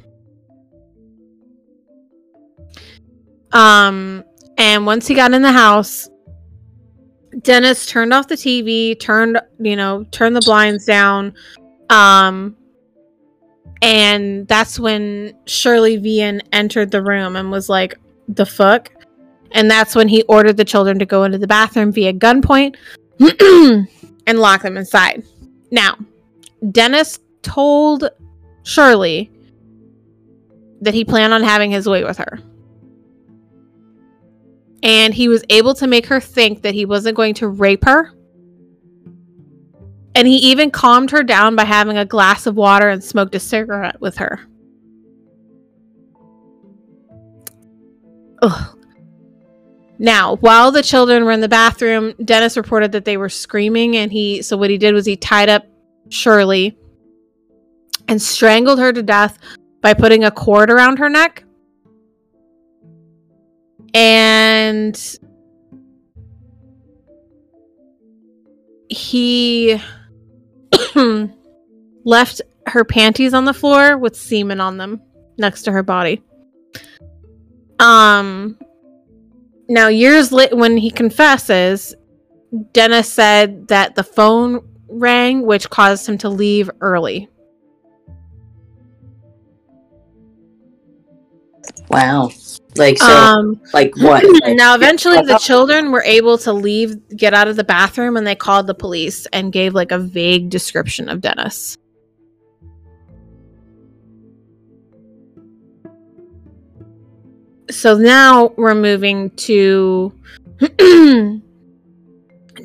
[3.51, 4.23] Um,
[4.57, 6.07] and once he got in the house,
[7.41, 11.33] Dennis turned off the TV, turned, you know, turned the blinds down.
[11.89, 12.55] Um,
[13.81, 18.91] and that's when Shirley Vian entered the room and was like, the fuck?
[19.51, 22.75] And that's when he ordered the children to go into the bathroom via gunpoint
[24.29, 25.23] and lock them inside.
[25.71, 25.97] Now,
[26.71, 28.07] Dennis told
[28.61, 29.31] Shirley
[30.81, 32.39] that he planned on having his way with her.
[34.83, 38.13] And he was able to make her think that he wasn't going to rape her.
[40.13, 43.39] And he even calmed her down by having a glass of water and smoked a
[43.39, 44.39] cigarette with her.
[48.43, 48.78] Ugh.
[50.01, 54.09] Now, while the children were in the bathroom, Dennis reported that they were screaming, and
[54.09, 55.65] he so what he did was he tied up
[56.07, 56.77] Shirley
[58.07, 59.38] and strangled her to death
[59.81, 61.43] by putting a cord around her neck.
[63.93, 64.97] And
[68.88, 69.81] he
[72.05, 75.01] left her panties on the floor with semen on them
[75.38, 76.23] next to her body.
[77.79, 78.57] Um
[79.69, 81.95] now years later when he confesses,
[82.73, 87.29] Dennis said that the phone rang which caused him to leave early.
[91.89, 92.32] Wow.
[92.75, 93.08] Like so.
[93.08, 94.23] um like what?
[94.43, 95.41] Like, now eventually the up?
[95.41, 99.25] children were able to leave get out of the bathroom and they called the police
[99.34, 101.77] and gave like a vague description of dennis
[107.70, 110.13] so now we're moving to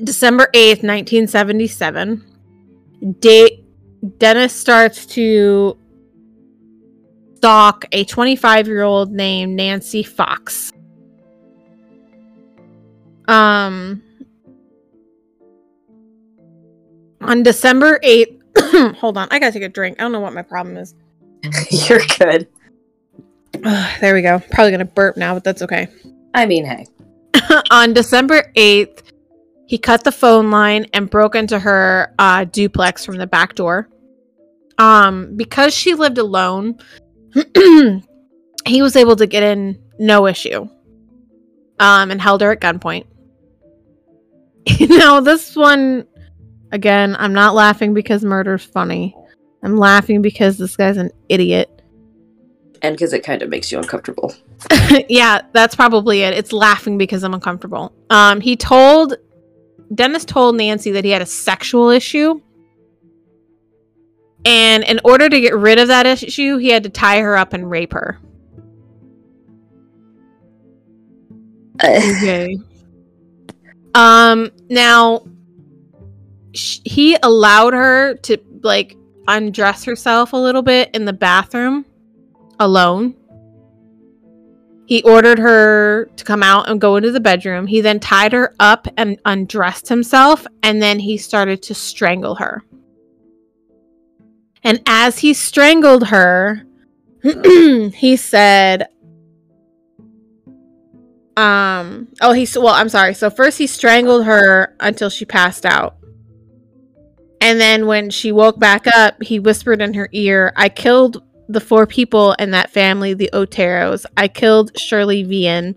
[0.04, 2.24] december 8th 1977
[3.20, 3.64] date
[4.18, 5.76] dennis starts to
[7.36, 10.72] stalk a 25 year old named nancy fox
[13.28, 14.02] um
[17.20, 18.40] on December 8th
[18.96, 19.96] hold on, I gotta take a drink.
[19.98, 20.94] I don't know what my problem is.
[21.88, 22.48] You're good.
[23.64, 24.40] Ugh, there we go.
[24.50, 25.88] Probably gonna burp now, but that's okay.
[26.34, 26.86] I mean, hey.
[27.70, 29.02] on December 8th,
[29.66, 33.88] he cut the phone line and broke into her uh, duplex from the back door.
[34.78, 36.78] Um, because she lived alone,
[38.66, 40.68] he was able to get in no issue.
[41.80, 43.06] um, and held her at gunpoint.
[44.80, 46.06] now, this one,
[46.72, 49.16] again, I'm not laughing because murder's funny.
[49.62, 51.73] I'm laughing because this guy's an idiot.
[52.84, 54.34] And because it kind of makes you uncomfortable.
[55.08, 56.34] yeah, that's probably it.
[56.34, 57.94] It's laughing because I'm uncomfortable.
[58.10, 59.16] Um, he told
[59.94, 62.42] Dennis told Nancy that he had a sexual issue.
[64.44, 67.54] And in order to get rid of that issue, he had to tie her up
[67.54, 68.20] and rape her.
[71.82, 72.56] Okay.
[73.94, 75.24] Um now
[76.54, 81.84] sh- he allowed her to like undress herself a little bit in the bathroom
[82.58, 83.14] alone.
[84.86, 87.66] He ordered her to come out and go into the bedroom.
[87.66, 92.62] He then tied her up and undressed himself, and then he started to strangle her.
[94.62, 96.64] And as he strangled her,
[97.22, 98.88] he said,
[101.36, 103.14] um, oh, he's well, I'm sorry.
[103.14, 105.96] So first he strangled her until she passed out.
[107.40, 111.60] And then when she woke back up, he whispered in her ear, I killed the
[111.60, 114.06] four people in that family, the Oteros.
[114.16, 115.74] I killed Shirley Vian.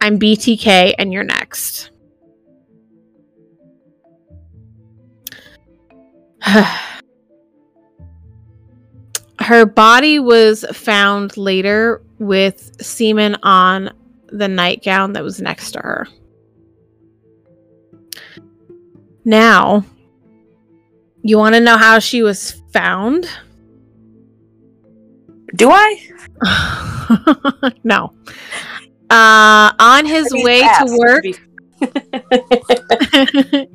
[0.00, 1.90] I'm BTK, and you're next.
[9.40, 13.90] her body was found later with semen on
[14.28, 16.08] the nightgown that was next to her.
[19.24, 19.84] Now,
[21.22, 23.28] you want to know how she was found?
[25.54, 27.72] Do I?
[27.84, 28.12] no.
[29.08, 31.24] Uh, on his way to work.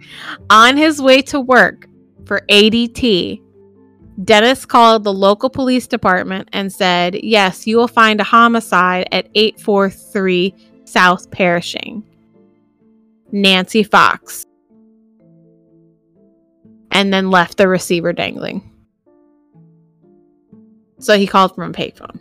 [0.50, 1.88] on his way to work
[2.26, 3.42] for ADT,
[4.24, 9.30] Dennis called the local police department and said, Yes, you will find a homicide at
[9.36, 10.54] 843
[10.84, 12.04] South Pershing.
[13.32, 14.46] Nancy Fox.
[16.92, 18.71] And then left the receiver dangling.
[21.02, 22.20] So he called from a payphone,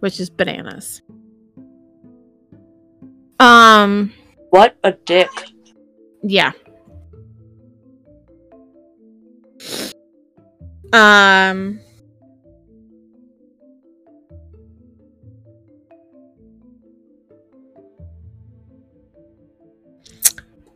[0.00, 1.00] which is bananas.
[3.40, 4.12] Um,
[4.50, 5.30] what a dick.
[6.22, 6.52] Yeah.
[10.92, 11.80] Um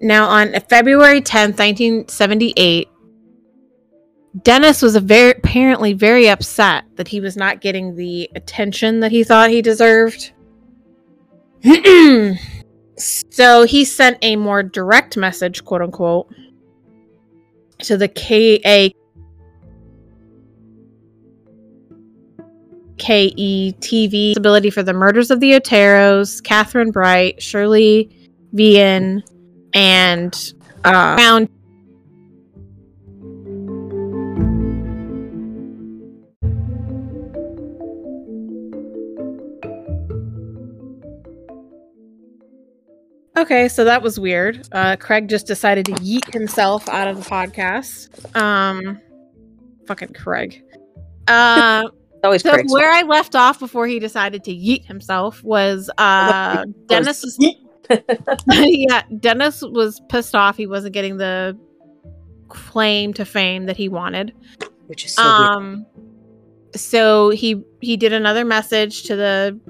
[0.01, 2.89] Now on February 10th, 1978,
[4.43, 9.25] Dennis was very apparently very upset that he was not getting the attention that he
[9.25, 10.33] thought he deserved.
[12.99, 16.29] so he sent a more direct message, quote unquote,
[17.79, 18.95] to the KA
[22.97, 28.11] KETV ability for the murders of the Oteros, Kathryn Bright, Shirley
[28.55, 29.23] Vian,
[29.75, 31.49] and uh, found
[43.37, 44.67] Okay, so that was weird.
[44.73, 48.35] Uh, Craig just decided to yeet himself out of the podcast.
[48.35, 48.99] Um,
[49.87, 50.63] fucking Craig.
[51.29, 51.89] Uh,
[52.25, 57.23] always so where I left off before he decided to yeet himself was uh, Dennis.
[57.23, 57.37] Was,
[58.49, 60.57] yeah, Dennis was pissed off.
[60.57, 61.59] He wasn't getting the
[62.49, 64.33] claim to fame that he wanted.
[64.87, 65.85] Which is so um.
[65.95, 66.77] Weird.
[66.77, 69.61] So he he did another message to the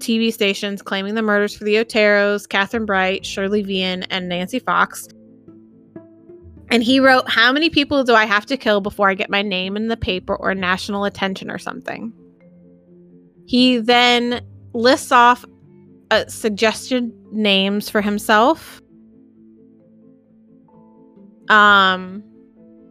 [0.00, 5.08] TV stations claiming the murders for the Oteros, Kathryn Bright, Shirley Vian, and Nancy Fox.
[6.70, 9.42] And he wrote, How many people do I have to kill before I get my
[9.42, 12.12] name in the paper or national attention or something?
[13.46, 15.44] He then lists off
[16.10, 18.80] uh, suggested names for himself.
[21.48, 22.22] Um,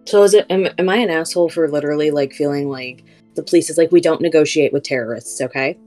[0.06, 0.46] so is it?
[0.50, 3.04] Am, am I an asshole for literally like feeling like
[3.36, 5.40] the police is like we don't negotiate with terrorists?
[5.40, 5.78] Okay.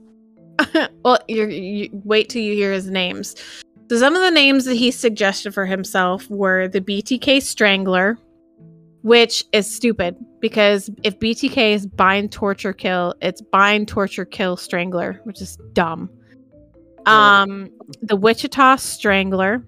[1.03, 3.35] well, you you wait till you hear his names.
[3.89, 8.17] So some of the names that he suggested for himself were the BTK Strangler,
[9.01, 15.19] which is stupid because if BTK is bind, torture, kill, it's bind, torture, kill, strangler,
[15.25, 16.09] which is dumb.
[17.05, 17.69] Um,
[18.01, 19.65] the Wichita Strangler,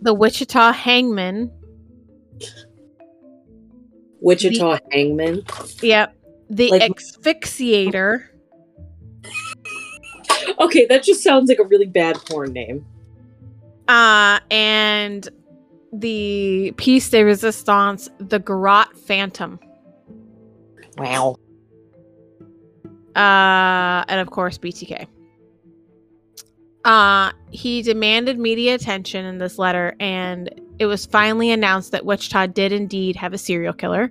[0.00, 1.50] the Wichita Hangman,
[4.20, 5.42] Wichita the, Hangman.
[5.82, 6.16] Yep,
[6.48, 8.28] the like, Asphyxiator
[10.58, 12.84] okay, that just sounds like a really bad porn name.
[13.88, 15.28] Uh, and
[15.92, 19.58] the piece de resistance, the Garrote Phantom.
[20.98, 21.36] Wow.
[23.14, 25.06] Uh, and of course, BTK.
[26.84, 30.48] Uh, he demanded media attention in this letter, and
[30.78, 34.10] it was finally announced that Wichita did indeed have a serial killer.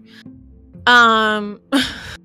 [0.87, 1.61] Um,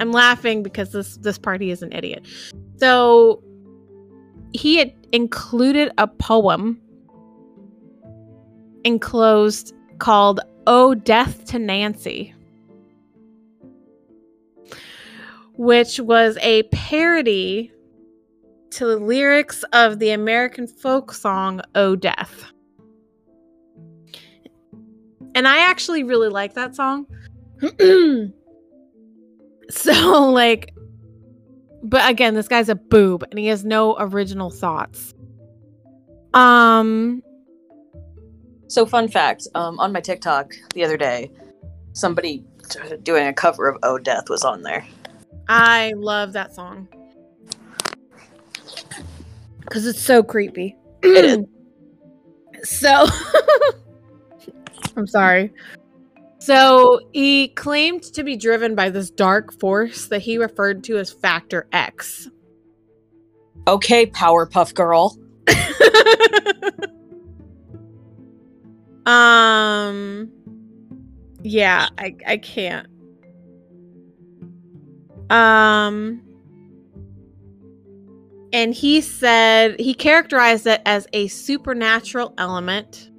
[0.00, 2.26] I'm laughing because this this party is an idiot.
[2.76, 3.42] So
[4.52, 6.80] he had included a poem
[8.84, 12.34] enclosed called "Oh Death to Nancy."
[15.54, 17.72] Which was a parody
[18.70, 22.44] to the lyrics of the American folk song "Oh Death."
[25.34, 27.06] And I actually really like that song.
[29.70, 30.74] so, like,
[31.82, 35.14] but again, this guy's a boob and he has no original thoughts.
[36.34, 37.22] Um,
[38.68, 41.30] So, fun fact um, on my TikTok the other day,
[41.92, 42.44] somebody
[43.02, 44.86] doing a cover of Oh Death was on there.
[45.48, 46.86] I love that song
[49.60, 50.76] because it's so creepy.
[51.02, 51.38] It is.
[52.64, 53.06] So,
[54.96, 55.52] I'm sorry.
[56.48, 61.12] So, he claimed to be driven by this dark force that he referred to as
[61.12, 62.30] Factor X.
[63.66, 65.14] Okay, Powerpuff Girl.
[69.04, 70.32] um,
[71.42, 72.88] yeah, I, I can't.
[75.28, 76.22] Um,
[78.54, 83.10] and he said he characterized it as a supernatural element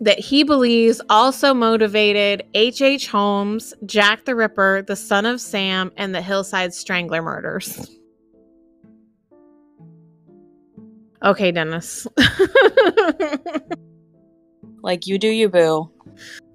[0.00, 2.82] that he believes also motivated H.H.
[2.82, 3.08] H.
[3.08, 7.90] Holmes, Jack the Ripper, the Son of Sam, and the Hillside Strangler murders.
[11.24, 12.06] Okay, Dennis.
[14.86, 15.90] Like, you do you, boo.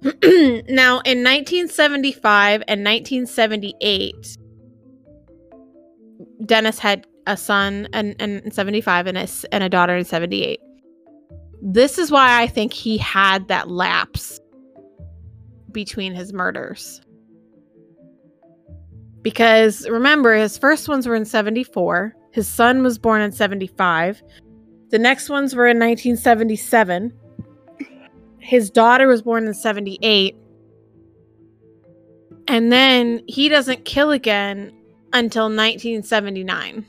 [0.70, 4.38] now, in 1975 and 1978,
[6.46, 10.60] Dennis had a son in, in 75 and a, and a daughter in 78.
[11.62, 14.40] This is why I think he had that lapse
[15.70, 17.00] between his murders.
[19.22, 24.22] Because remember, his first ones were in 74, his son was born in 75,
[24.90, 27.12] the next ones were in 1977
[28.42, 30.36] his daughter was born in 78
[32.48, 34.72] and then he doesn't kill again
[35.12, 36.84] until 1979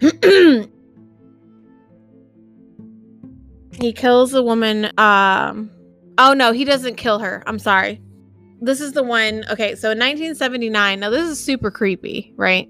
[3.80, 5.70] he kills a woman um
[6.18, 7.42] oh no he doesn't kill her.
[7.46, 8.00] I'm sorry.
[8.60, 12.68] This is the one okay so in 1979 now this is super creepy right?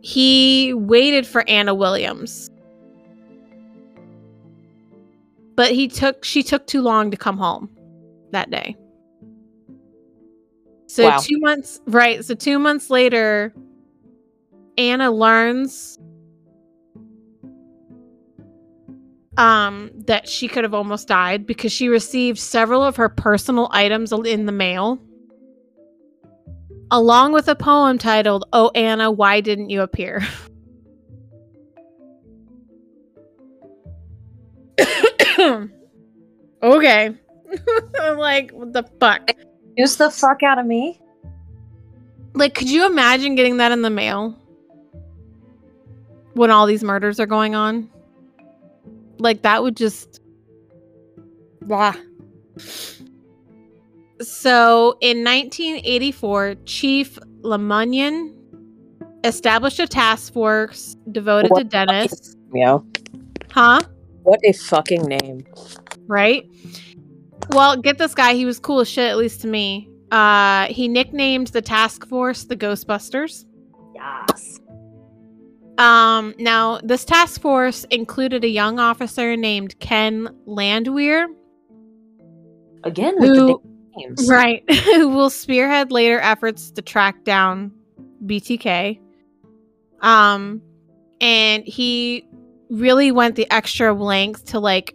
[0.00, 2.48] He waited for anna williams.
[5.56, 7.70] But he took she took too long to come home
[8.32, 8.76] that day.
[10.88, 11.18] So Wow.
[11.18, 13.52] two months right so two months later
[14.78, 15.98] anna learns
[19.36, 24.12] um that she could have almost died because she received several of her personal items
[24.12, 24.98] in the mail
[26.90, 30.22] along with a poem titled oh anna why didn't you appear
[36.62, 37.14] okay.
[38.00, 39.30] I'm like, what the fuck?
[39.76, 41.00] Use the fuck out of me.
[42.34, 44.36] Like, could you imagine getting that in the mail
[46.36, 47.90] when all these murders are going on?
[49.18, 50.20] Like, that would just.
[51.62, 51.94] Blah.
[54.20, 58.34] So, in 1984, Chief LaMunyon
[59.24, 61.68] established a task force devoted to What?
[61.68, 62.36] Dennis.
[62.54, 62.78] Yeah.
[63.50, 63.80] Huh?
[64.22, 65.44] What a fucking name.
[66.06, 66.48] right?
[67.50, 68.34] Well, get this guy.
[68.34, 69.88] He was cool as shit, at least to me.
[70.10, 73.44] Uh, he nicknamed the task force the Ghostbusters.
[73.94, 74.60] Yes.
[75.78, 81.26] Um, now this task force included a young officer named Ken Landwehr,
[82.84, 83.46] Again with Who-
[83.94, 84.28] the names.
[84.28, 87.72] right, who will spearhead later efforts to track down
[88.24, 89.00] BTK.
[90.00, 90.62] Um,
[91.20, 92.26] and he
[92.70, 94.94] really went the extra length to like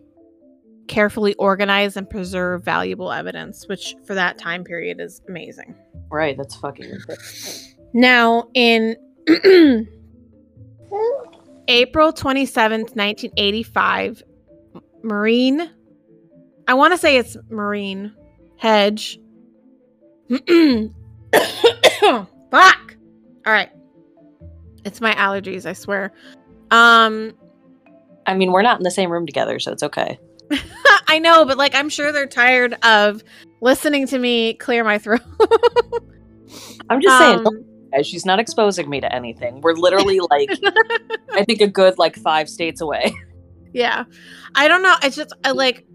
[0.88, 5.76] carefully organize and preserve valuable evidence, which for that time period is amazing.
[6.10, 7.76] Right, that's fucking ridiculous.
[7.94, 8.96] Now, in
[11.68, 14.24] April 27th, 1985,
[15.04, 15.70] Marine,
[16.68, 18.14] I want to say it's Marine
[18.58, 19.20] Hedge.
[22.52, 22.96] Fuck.
[23.46, 23.70] All right.
[24.84, 26.12] It's my allergies, I swear.
[26.72, 27.34] Um,
[28.26, 30.20] I mean, we're not in the same room together, so it's okay.
[31.08, 33.24] I know, but like I'm sure they're tired of
[33.62, 35.22] listening to me clear my throat.
[36.90, 39.62] I'm just saying, Um, don't guys, she's not exposing me to anything.
[39.62, 40.50] We're literally like,
[41.34, 43.14] I think a good like five states away.
[43.74, 44.04] Yeah.
[44.54, 44.96] I don't know.
[45.02, 45.86] It's just I like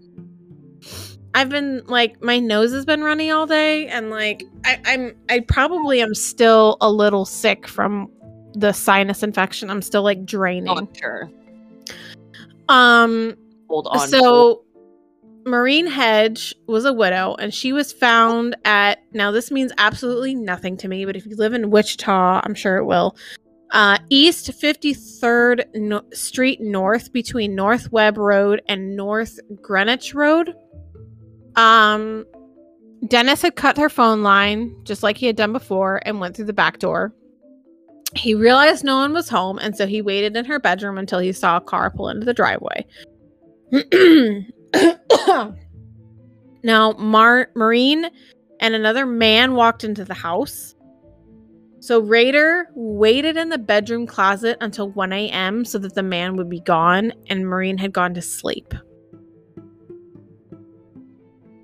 [1.35, 5.41] I've been like my nose has been runny all day and like I, I'm I
[5.41, 8.11] probably am still a little sick from
[8.55, 9.69] the sinus infection.
[9.69, 10.75] I'm still like Oh, draining.
[10.75, 11.29] I'm sure.
[12.67, 13.35] Um
[13.69, 14.07] Hold on.
[14.07, 14.63] so
[15.47, 20.75] Marine Hedge was a widow and she was found at now this means absolutely nothing
[20.77, 23.15] to me, but if you live in Wichita, I'm sure it will.
[23.71, 30.53] Uh, East 53rd no- Street North between North Webb Road and North Greenwich Road.
[31.55, 32.25] Um,
[33.07, 36.45] Dennis had cut her phone line just like he had done before and went through
[36.45, 37.13] the back door.
[38.15, 41.33] He realized no one was home, and so he waited in her bedroom until he
[41.33, 42.85] saw a car pull into the driveway.
[46.63, 48.09] now, Mar- Marine
[48.59, 50.75] and another man walked into the house.
[51.79, 55.63] So Rader waited in the bedroom closet until 1 a.m.
[55.63, 58.73] so that the man would be gone and Marine had gone to sleep.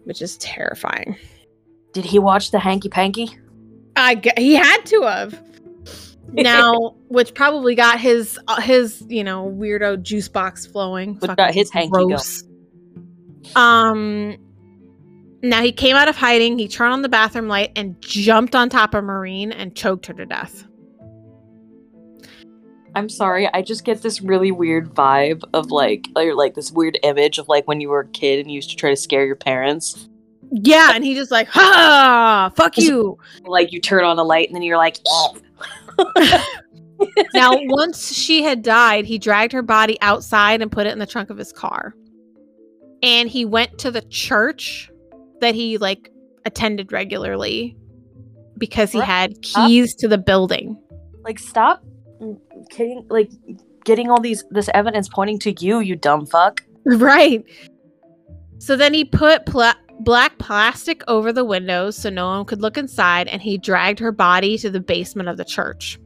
[0.05, 1.17] Which is terrifying.
[1.93, 3.29] Did he watch the hanky panky?
[3.95, 5.41] I ge- he had to have.
[6.31, 11.15] Now, which probably got his uh, his you know weirdo juice box flowing.
[11.15, 12.43] Which got his hanky gross.
[13.55, 14.37] Um.
[15.41, 16.57] Now he came out of hiding.
[16.57, 20.13] He turned on the bathroom light and jumped on top of Marine and choked her
[20.13, 20.65] to death.
[22.95, 26.97] I'm sorry, I just get this really weird vibe of like, or like this weird
[27.03, 29.25] image of like when you were a kid and you used to try to scare
[29.25, 30.07] your parents.
[30.51, 33.17] Yeah, and he just like, ha, fuck you.
[33.43, 36.43] Like you turn on a light and then you're like, "Eh."
[37.33, 41.07] now, once she had died, he dragged her body outside and put it in the
[41.07, 41.95] trunk of his car.
[43.03, 44.89] And he went to the church
[45.41, 46.09] that he like
[46.45, 47.75] attended regularly
[48.57, 49.07] because he Right.
[49.07, 50.77] had keys to the building.
[51.23, 51.83] like stop
[52.71, 53.29] getting like
[53.85, 56.63] getting all these this evidence pointing to you, you dumb fuck.
[56.85, 57.43] Right.
[58.59, 62.77] So then he put pla- black plastic over the windows so no one could look
[62.77, 65.97] inside, and he dragged her body to the basement of the church.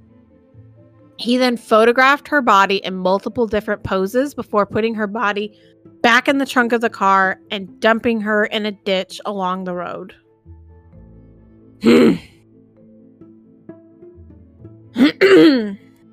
[1.19, 5.57] He then photographed her body in multiple different poses before putting her body
[6.01, 9.73] back in the trunk of the car and dumping her in a ditch along the
[9.73, 10.13] road.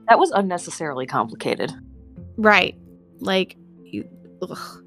[0.09, 1.73] That was unnecessarily complicated.
[2.37, 2.77] Right.
[3.21, 4.09] Like, you,
[4.43, 4.85] ugh.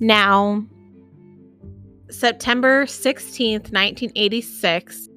[0.00, 0.64] now,
[2.10, 5.08] September 16th, 1986,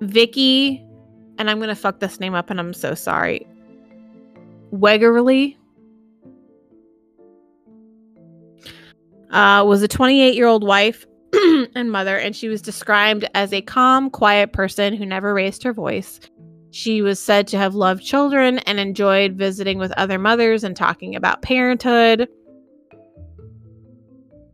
[0.00, 0.85] Vicky,
[1.38, 3.46] and I'm going to fuck this name up and I'm so sorry.
[4.72, 5.56] Wegerle
[9.30, 11.06] uh, was a 28 year old wife
[11.74, 15.72] and mother, and she was described as a calm, quiet person who never raised her
[15.72, 16.20] voice.
[16.70, 21.16] She was said to have loved children and enjoyed visiting with other mothers and talking
[21.16, 22.28] about parenthood.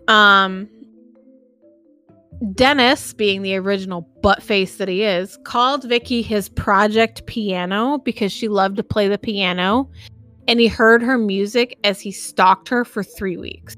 [0.08, 0.68] Um,
[2.54, 8.32] Dennis, being the original butt face that he is, called Vicky his project piano because
[8.32, 9.88] she loved to play the piano,
[10.48, 13.76] and he heard her music as he stalked her for three weeks.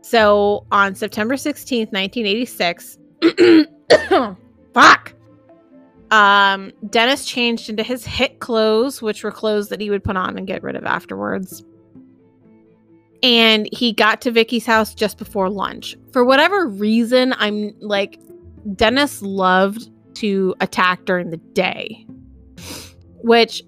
[0.00, 2.98] So on September 16th, 1986,
[4.74, 5.14] fuck.
[6.10, 10.36] Um, Dennis changed into his hit clothes, which were clothes that he would put on
[10.36, 11.62] and get rid of afterwards.
[13.22, 15.96] And he got to Vicky's house just before lunch.
[16.12, 18.18] For whatever reason, I'm like,
[18.74, 22.06] Dennis loved to attack during the day,
[23.22, 23.62] which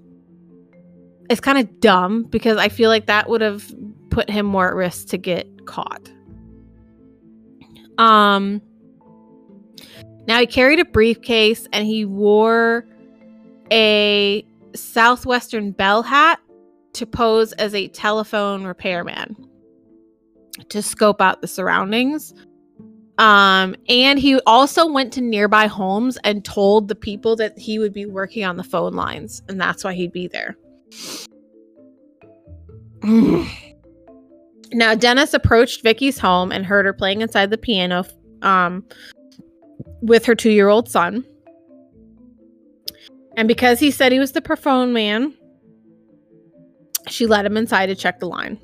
[1.30, 3.72] is kind of dumb because I feel like that would have
[4.10, 6.10] put him more at risk to get caught.
[7.98, 8.60] Um,
[10.26, 12.86] now he carried a briefcase and he wore
[13.70, 14.44] a
[14.74, 16.40] Southwestern bell hat
[16.94, 19.36] to pose as a telephone repairman
[20.68, 22.32] to scope out the surroundings.
[23.18, 27.92] Um, and he also went to nearby homes and told the people that he would
[27.92, 30.56] be working on the phone lines, and that's why he'd be there.
[34.72, 38.04] now, Dennis approached Vicky's home and heard her playing inside the piano
[38.42, 38.84] um,
[40.00, 41.24] with her two year old son.
[43.36, 45.34] And because he said he was the phone man,
[47.08, 48.58] she let him inside to check the line.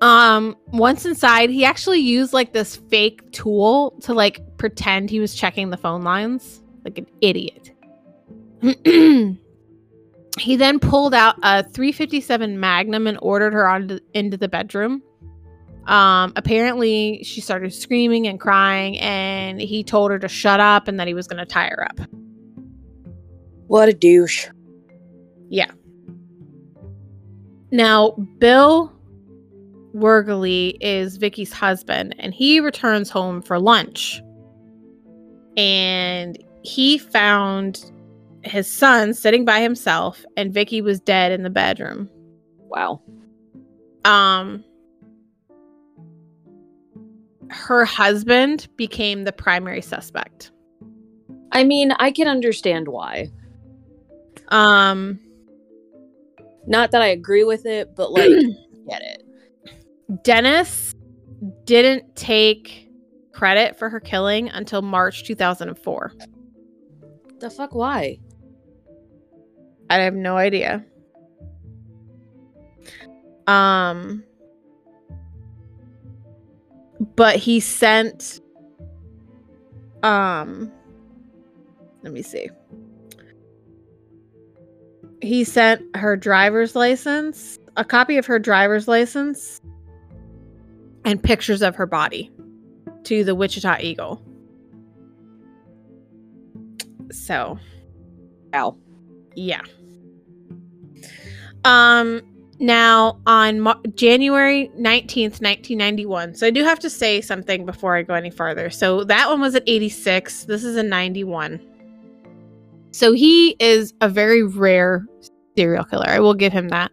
[0.00, 5.34] Um, once inside, he actually used like this fake tool to like pretend he was
[5.34, 7.72] checking the phone lines, like an idiot.
[10.38, 15.02] he then pulled out a 357 Magnum and ordered her on into the bedroom.
[15.86, 21.00] Um, apparently, she started screaming and crying, and he told her to shut up and
[21.00, 21.98] that he was going to tie her up.
[23.68, 24.48] What a douche.
[25.48, 25.70] Yeah.
[27.70, 28.92] Now, Bill
[29.94, 34.22] Wergely is Vicky's husband, and he returns home for lunch.
[35.56, 37.90] And he found
[38.44, 42.08] his son sitting by himself, and Vicky was dead in the bedroom.
[42.58, 43.02] Wow.
[44.04, 44.64] Um,
[47.50, 50.50] her husband became the primary suspect.
[51.52, 53.30] I mean, I can understand why.
[54.48, 55.18] Um,
[56.68, 58.28] Not that I agree with it, but like,
[58.88, 59.24] get it.
[60.22, 60.94] Dennis
[61.64, 62.90] didn't take
[63.32, 66.12] credit for her killing until March 2004.
[67.38, 67.74] The fuck?
[67.74, 68.18] Why?
[69.88, 70.84] I have no idea.
[73.46, 74.24] Um
[77.14, 78.40] but he sent
[80.02, 80.70] um
[82.02, 82.50] let me see.
[85.20, 89.60] He sent her driver's license, a copy of her driver's license
[91.04, 92.30] and pictures of her body
[93.04, 94.22] to the Wichita Eagle.
[97.10, 97.58] So,
[98.54, 98.76] Ow.
[99.34, 99.62] yeah.
[101.64, 102.22] Um
[102.60, 103.64] now on
[103.94, 106.34] January 19th, 1991.
[106.34, 108.68] So I do have to say something before I go any farther.
[108.70, 110.44] So that one was at 86.
[110.44, 111.60] This is a 91.
[112.90, 115.06] So he is a very rare
[115.56, 116.08] serial killer.
[116.08, 116.90] I will give him that.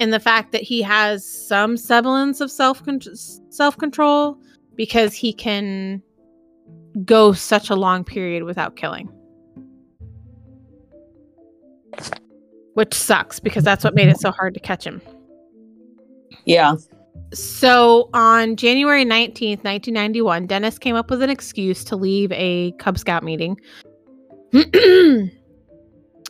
[0.00, 2.82] And the fact that he has some semblance of self
[3.50, 4.38] self control
[4.76, 6.02] because he can
[7.04, 9.08] go such a long period without killing.
[12.74, 15.02] Which sucks because that's what made it so hard to catch him.
[16.44, 16.76] Yeah.
[17.34, 22.96] So on January 19th, 1991, Dennis came up with an excuse to leave a Cub
[22.98, 23.60] Scout meeting.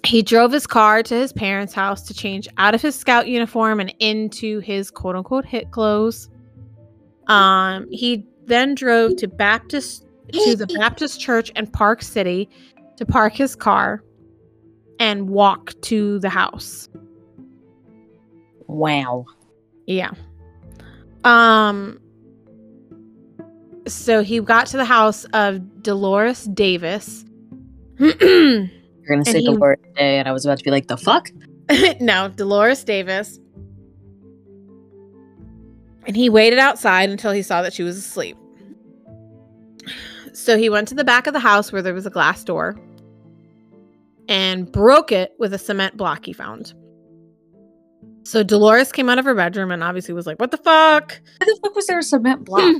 [0.04, 3.80] he drove his car to his parents' house to change out of his scout uniform
[3.80, 6.28] and into his quote unquote hit clothes.
[7.26, 12.48] Um, he then drove to Baptist to the Baptist church in Park City
[12.96, 14.02] to park his car
[14.98, 16.88] and walk to the house.
[18.66, 19.26] Wow.
[19.86, 20.10] Yeah.
[21.24, 22.00] Um
[23.86, 27.24] so he got to the house of Dolores Davis.
[27.98, 28.68] You're
[29.08, 31.30] gonna say he- Dolores Day, and I was about to be like, the fuck?
[32.00, 33.38] no, Dolores Davis.
[36.06, 38.36] And he waited outside until he saw that she was asleep.
[40.32, 42.78] So he went to the back of the house where there was a glass door
[44.28, 46.72] and broke it with a cement block he found.
[48.22, 51.20] So Dolores came out of her bedroom and obviously was like, What the fuck?
[51.38, 52.62] Why the fuck was there a cement block?
[52.62, 52.78] Hmm.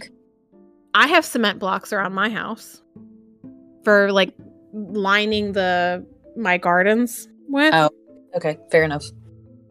[0.94, 2.82] I have cement blocks around my house
[3.84, 4.34] for like
[4.72, 6.04] lining the
[6.36, 7.74] my gardens with.
[7.74, 7.90] Oh.
[8.36, 9.04] okay, fair enough.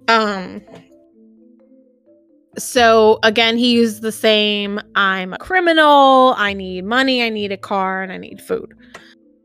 [0.08, 0.62] Um
[2.58, 7.58] so again he used the same I'm a criminal, I need money, I need a
[7.58, 8.74] car and I need food.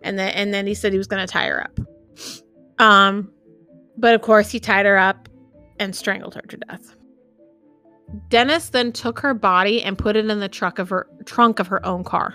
[0.03, 1.79] And then and then he said he was going to tie her up.
[2.79, 3.31] Um
[3.99, 5.29] but of course he tied her up
[5.79, 6.97] and strangled her to death.
[8.29, 11.67] Dennis then took her body and put it in the trunk of her trunk of
[11.69, 12.35] her own car.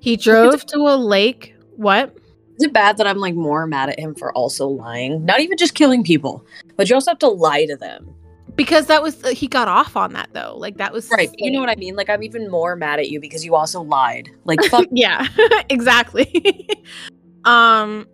[0.00, 1.54] He drove to a lake.
[1.76, 2.16] What?
[2.56, 5.24] Is it bad that I'm like more mad at him for also lying?
[5.24, 6.44] Not even just killing people,
[6.76, 8.14] but you also have to lie to them.
[8.56, 10.56] Because that was he got off on that though.
[10.58, 11.30] Like that was Right.
[11.38, 11.96] You know what I mean?
[11.96, 14.30] Like I'm even more mad at you because you also lied.
[14.44, 15.26] Like fuck yeah,
[15.70, 16.68] exactly.
[17.44, 18.06] um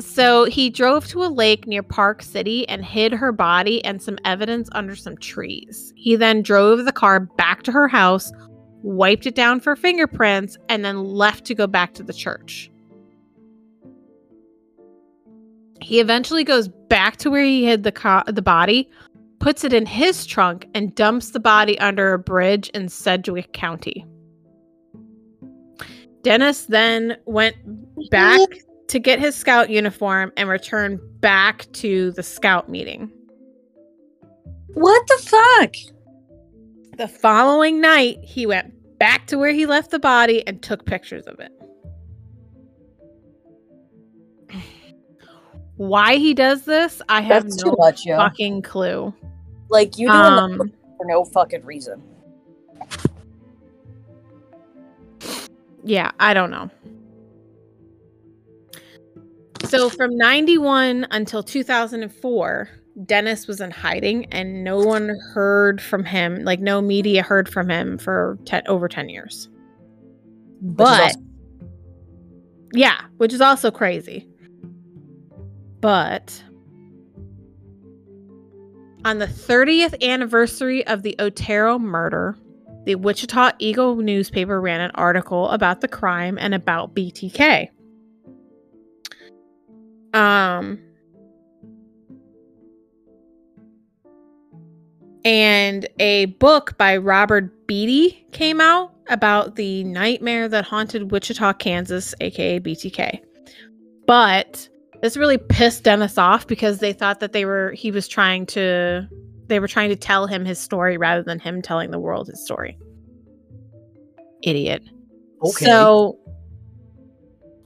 [0.00, 4.18] so he drove to a lake near Park City and hid her body and some
[4.24, 5.92] evidence under some trees.
[5.94, 8.32] He then drove the car back to her house,
[8.84, 12.70] wiped it down for fingerprints, and then left to go back to the church.
[15.80, 18.88] He eventually goes back to where he hid the co- the body,
[19.40, 24.06] puts it in his trunk, and dumps the body under a bridge in Sedgwick County.
[26.22, 27.56] Dennis then went
[28.10, 28.48] back
[28.88, 33.10] to get his scout uniform and returned back to the scout meeting.
[34.74, 35.74] What the fuck?
[36.98, 41.24] The following night, he went back to where he left the body and took pictures
[41.26, 41.52] of it.
[45.76, 48.16] Why he does this, I have That's no much, yo.
[48.16, 49.12] fucking clue.
[49.68, 52.02] Like you doing Um, for no fucking reason.
[55.82, 56.70] Yeah, I don't know.
[59.66, 62.68] So from 91 until 2004,
[63.04, 67.68] Dennis was in hiding and no one heard from him, like no media heard from
[67.68, 69.48] him for ten, over 10 years.
[70.60, 71.20] Which But also-
[72.72, 74.28] yeah, which is also crazy.
[75.80, 76.42] But
[79.04, 82.36] on the 30th anniversary of the Otero murder,
[82.84, 87.70] the Wichita Eagle newspaper ran an article about the crime and about BTK.
[90.12, 90.78] Um
[95.24, 102.14] and a book by Robert Beattie came out about the nightmare that haunted Wichita, Kansas,
[102.20, 103.20] aka BTK.
[104.06, 104.68] But
[105.02, 109.08] this really pissed Dennis off because they thought that they were he was trying to
[109.46, 112.42] they were trying to tell him his story rather than him telling the world his
[112.44, 112.78] story.
[114.42, 114.82] Idiot.
[115.42, 115.64] okay.
[115.64, 116.18] So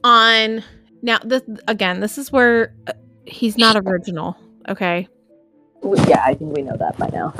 [0.04, 0.62] on
[1.02, 2.92] now this again, this is where uh,
[3.24, 4.36] he's not original,
[4.68, 5.08] okay?
[5.82, 7.34] Yeah, I think we know that by now.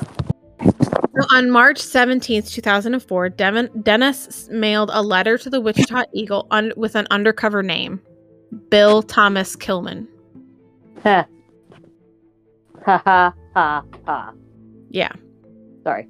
[0.62, 6.72] So on March 17th, 2004, Devin, Dennis mailed a letter to the Wichita Eagle un,
[6.76, 8.00] with an undercover name,
[8.70, 10.06] Bill Thomas Killman.
[11.02, 11.26] Ha
[12.84, 14.32] ha ha ha ha.
[14.90, 15.12] Yeah.
[15.84, 16.08] Sorry.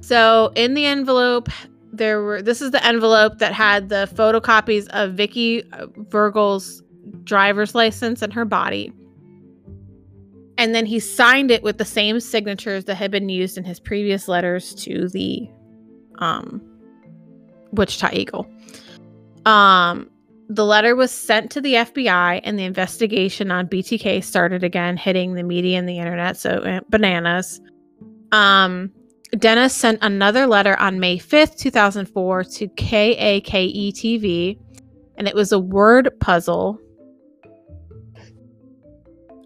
[0.00, 1.48] So in the envelope,
[1.92, 5.62] there were this is the envelope that had the photocopies of Vicky
[6.08, 6.82] Virgil's
[7.24, 8.92] driver's license and her body.
[10.62, 13.80] And then he signed it with the same signatures that had been used in his
[13.80, 15.50] previous letters to the
[16.20, 16.62] um
[17.72, 18.46] Wichita Eagle.
[19.44, 20.08] Um
[20.48, 25.34] the letter was sent to the FBI and the investigation on BTK started again hitting
[25.34, 27.60] the media and the internet so bananas.
[28.30, 28.92] Um
[29.36, 34.56] Dennis sent another letter on May 5th, 2004 to KAKE TV,
[35.16, 36.78] and it was a word puzzle.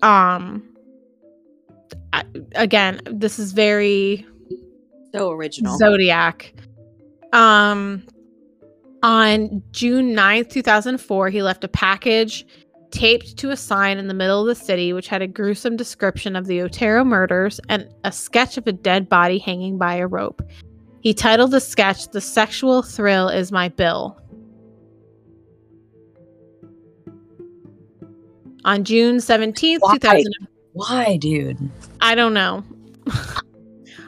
[0.03, 0.76] Um
[2.13, 4.27] I, again, this is very
[5.15, 5.77] So original.
[5.79, 6.55] Zodiac.
[7.33, 8.03] Um
[9.03, 12.45] on June 9th, 2004, he left a package
[12.91, 16.35] taped to a sign in the middle of the city which had a gruesome description
[16.35, 20.43] of the Otero murders and a sketch of a dead body hanging by a rope.
[21.01, 24.19] He titled the sketch The Sexual Thrill is My Bill.
[28.65, 29.93] On June 17th, Why?
[29.95, 30.33] 2000
[30.77, 31.71] Why, dude?
[32.03, 32.63] I don't know.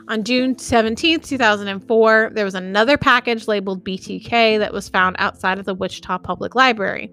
[0.08, 5.64] On June 17th, 2004, there was another package labeled BTK that was found outside of
[5.64, 7.10] the Wichita Public Library.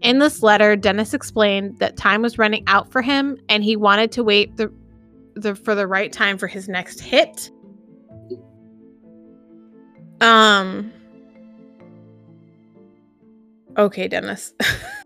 [0.00, 4.10] In this letter, Dennis explained that time was running out for him and he wanted
[4.12, 4.72] to wait the,
[5.34, 7.50] the for the right time for his next hit.
[10.22, 10.90] Um
[13.76, 14.54] Okay, Dennis.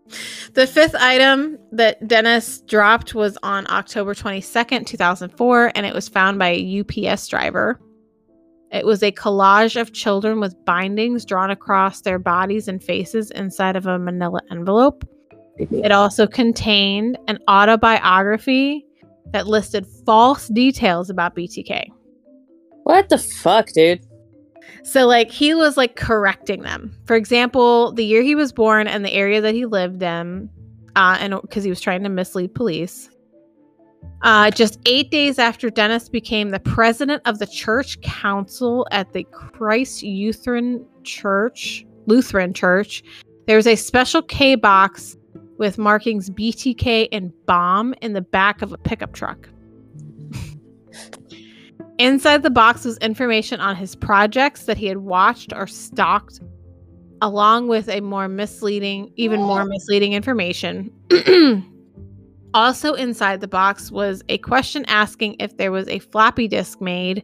[0.53, 6.39] the fifth item that Dennis dropped was on October 22nd, 2004, and it was found
[6.39, 7.79] by a UPS driver.
[8.71, 13.75] It was a collage of children with bindings drawn across their bodies and faces inside
[13.75, 15.03] of a manila envelope.
[15.57, 18.85] It also contained an autobiography
[19.31, 21.87] that listed false details about BTK.
[22.83, 24.06] What the fuck, dude?
[24.83, 26.95] So, like, he was like correcting them.
[27.05, 30.49] For example, the year he was born and the area that he lived in,
[30.95, 33.09] uh, and because he was trying to mislead police.
[34.23, 39.23] Uh, just eight days after Dennis became the president of the church council at the
[39.25, 43.03] Christ Lutheran Church, Lutheran Church,
[43.45, 45.15] there was a special K box
[45.57, 49.49] with markings BTK and bomb in the back of a pickup truck.
[51.99, 56.39] Inside the box was information on his projects that he had watched or stalked,
[57.21, 60.91] along with a more misleading, even more misleading information.
[62.53, 67.23] also, inside the box was a question asking if there was a floppy disk made,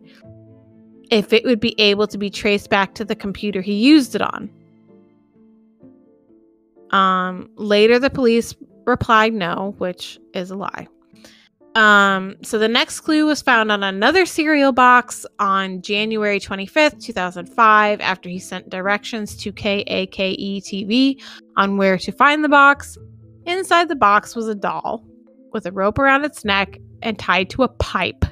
[1.12, 4.22] if it would be able to be traced back to the computer he used it
[4.22, 4.50] on.
[6.90, 8.56] Um, later, the police
[8.86, 10.88] replied no, which is a lie.
[11.76, 18.00] Um, so the next clue was found on another cereal box on January 25th, 2005,
[18.00, 21.22] after he sent directions to KAKE TV
[21.58, 22.98] on where to find the box.
[23.46, 25.04] Inside the box was a doll
[25.52, 28.24] with a rope around its neck and tied to a pipe,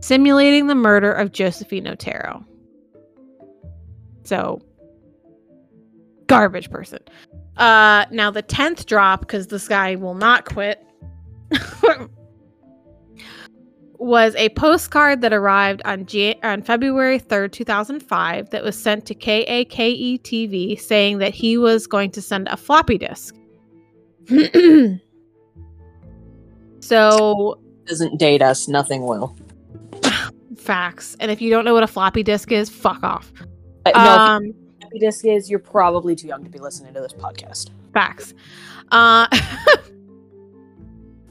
[0.00, 2.44] simulating the murder of Josephine Otero.
[4.24, 4.60] So,
[6.26, 6.98] garbage person.
[7.56, 10.84] Uh, now the 10th drop, because this guy will not quit
[13.98, 19.14] was a postcard that arrived on Jan- on February 3rd, 2005 that was sent to
[19.14, 23.34] KAKE TV saying that he was going to send a floppy disk.
[26.84, 29.34] So Doesn't date us, nothing will.
[30.58, 31.16] facts.
[31.18, 33.32] And if you don't know what a floppy disk is, fuck off.
[33.86, 37.14] Uh, no, Um floppy disk is you're probably too young to be listening to this
[37.14, 37.70] podcast.
[37.94, 38.34] facts.
[38.92, 39.26] Uh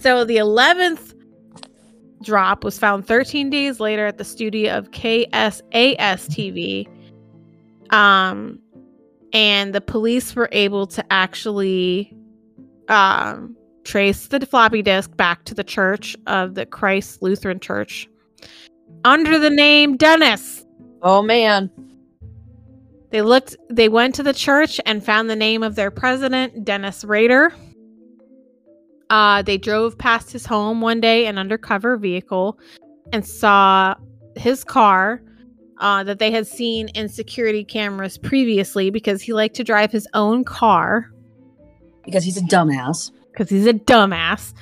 [0.03, 1.13] So the 11th
[2.23, 6.85] drop was found 13 days later at the studio of KSAS TV.
[7.93, 8.59] Um
[9.31, 12.13] and the police were able to actually
[12.89, 18.09] um trace the floppy disk back to the church of the Christ Lutheran Church
[19.05, 20.65] under the name Dennis.
[21.01, 21.71] Oh man.
[23.11, 27.05] They looked they went to the church and found the name of their president, Dennis
[27.05, 27.53] Rader.
[29.13, 32.57] Uh they drove past his home one day in undercover vehicle
[33.11, 33.93] and saw
[34.35, 35.21] his car
[35.79, 40.07] uh, that they had seen in security cameras previously because he liked to drive his
[40.13, 41.11] own car
[42.05, 43.11] Because he's a dumbass.
[43.31, 44.53] because he's a dumbass.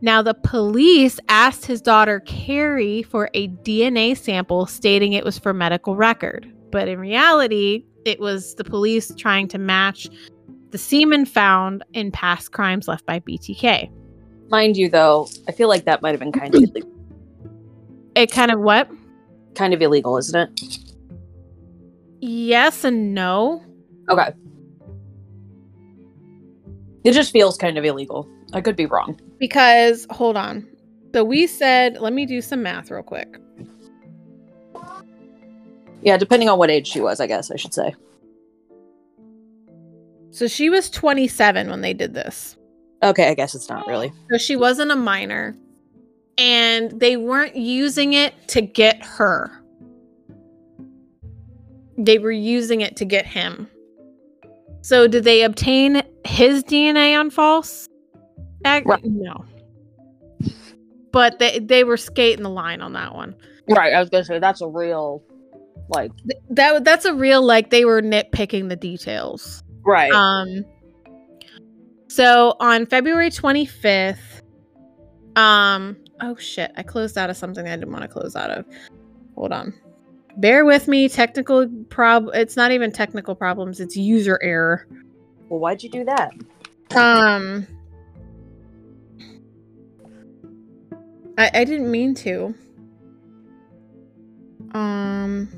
[0.00, 5.54] Now, the police asked his daughter Carrie for a DNA sample stating it was for
[5.54, 6.42] medical record.
[6.72, 10.08] But in reality, it was the police trying to match
[10.72, 13.90] the semen found in past crimes left by BTK.
[14.50, 16.90] Mind you, though, I feel like that might have been kind of illegal.
[18.14, 18.90] It kind of what?
[19.54, 20.78] kind of illegal, isn't it?
[22.20, 23.62] Yes and no.
[24.08, 24.32] Okay.
[27.04, 28.28] It just feels kind of illegal.
[28.52, 29.20] I could be wrong.
[29.38, 30.66] Because, hold on.
[31.14, 33.38] So we said, let me do some math real quick.
[36.02, 37.94] Yeah, depending on what age she was, I guess I should say.
[40.32, 42.56] So she was 27 when they did this.
[43.02, 44.12] Okay, I guess it's not really.
[44.30, 45.54] So she wasn't a minor.
[46.38, 49.50] And they weren't using it to get her.
[51.98, 53.68] They were using it to get him.
[54.80, 57.86] So did they obtain his DNA on false?
[58.64, 59.04] Ag- Right.
[59.04, 59.44] No.
[61.12, 63.34] But they they were skating the line on that one.
[63.68, 65.22] Right, I was gonna say that's a real,
[65.90, 69.62] like, Th- That that's a real like they were nitpicking the details.
[69.84, 70.12] Right.
[70.12, 70.64] Um
[72.08, 74.18] so on February 25th
[75.36, 78.66] um oh shit, I closed out of something I didn't want to close out of.
[79.34, 79.74] Hold on.
[80.36, 84.86] Bear with me, technical prob it's not even technical problems, it's user error.
[85.48, 86.32] well, why'd you do that?
[86.94, 87.66] Um
[91.38, 92.54] I I didn't mean to.
[94.72, 95.48] Um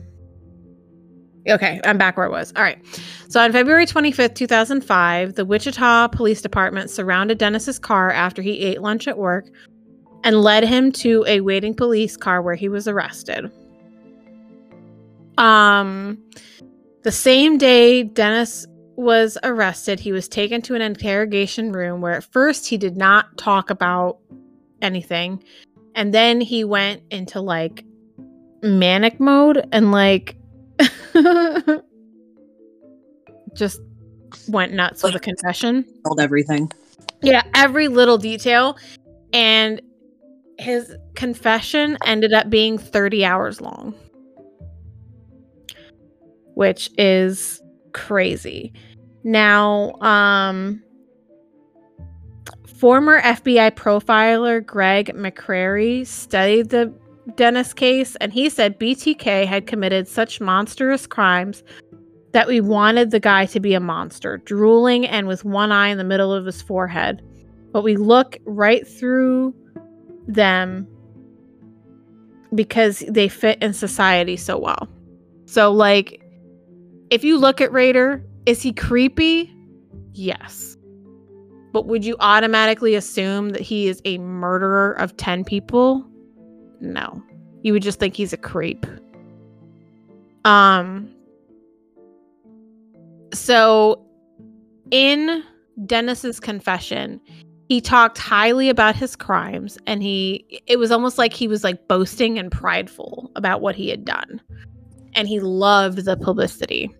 [1.48, 2.52] Okay, I'm back where it was.
[2.56, 2.78] All right.
[3.28, 8.80] So on February 25th, 2005, the Wichita Police Department surrounded Dennis's car after he ate
[8.80, 9.48] lunch at work
[10.22, 13.50] and led him to a waiting police car where he was arrested.
[15.36, 16.18] Um
[17.02, 18.66] the same day Dennis
[18.96, 23.36] was arrested, he was taken to an interrogation room where at first he did not
[23.36, 24.18] talk about
[24.80, 25.42] anything.
[25.94, 27.84] And then he went into like
[28.62, 30.36] manic mode and like
[33.54, 33.80] just
[34.48, 35.84] went nuts with a confession.
[36.04, 36.70] Told everything.
[37.22, 38.76] Yeah, every little detail.
[39.32, 39.80] And
[40.58, 43.94] his confession ended up being 30 hours long,
[46.54, 47.60] which is
[47.92, 48.72] crazy.
[49.24, 50.82] Now, um,
[52.66, 56.92] former FBI profiler Greg McCrary studied the
[57.36, 61.62] Dennis case, and he said BTK had committed such monstrous crimes
[62.32, 65.98] that we wanted the guy to be a monster, drooling and with one eye in
[65.98, 67.22] the middle of his forehead.
[67.72, 69.54] But we look right through
[70.26, 70.86] them
[72.54, 74.88] because they fit in society so well.
[75.46, 76.20] So, like,
[77.10, 79.54] if you look at Rader, is he creepy?
[80.12, 80.76] Yes.
[81.72, 86.08] But would you automatically assume that he is a murderer of 10 people?
[86.84, 87.22] No.
[87.62, 88.86] You would just think he's a creep.
[90.44, 91.10] Um
[93.32, 94.04] so
[94.90, 95.42] in
[95.86, 97.20] Dennis's confession,
[97.68, 101.88] he talked highly about his crimes and he it was almost like he was like
[101.88, 104.40] boasting and prideful about what he had done.
[105.14, 106.90] And he loved the publicity.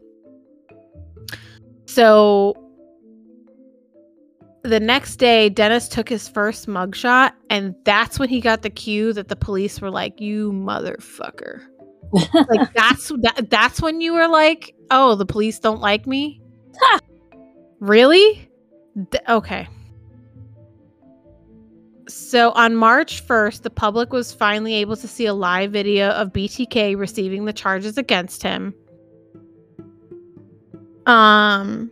[1.87, 2.64] So
[4.65, 9.12] the next day, Dennis took his first mugshot, and that's when he got the cue
[9.12, 11.61] that the police were like, "You motherfucker!"
[12.49, 16.41] like that's that, that's when you were like, "Oh, the police don't like me."
[17.81, 18.49] Really?
[19.11, 19.69] D- okay.
[22.09, 26.33] So on March 1st, the public was finally able to see a live video of
[26.33, 28.75] BTK receiving the charges against him.
[31.05, 31.91] Um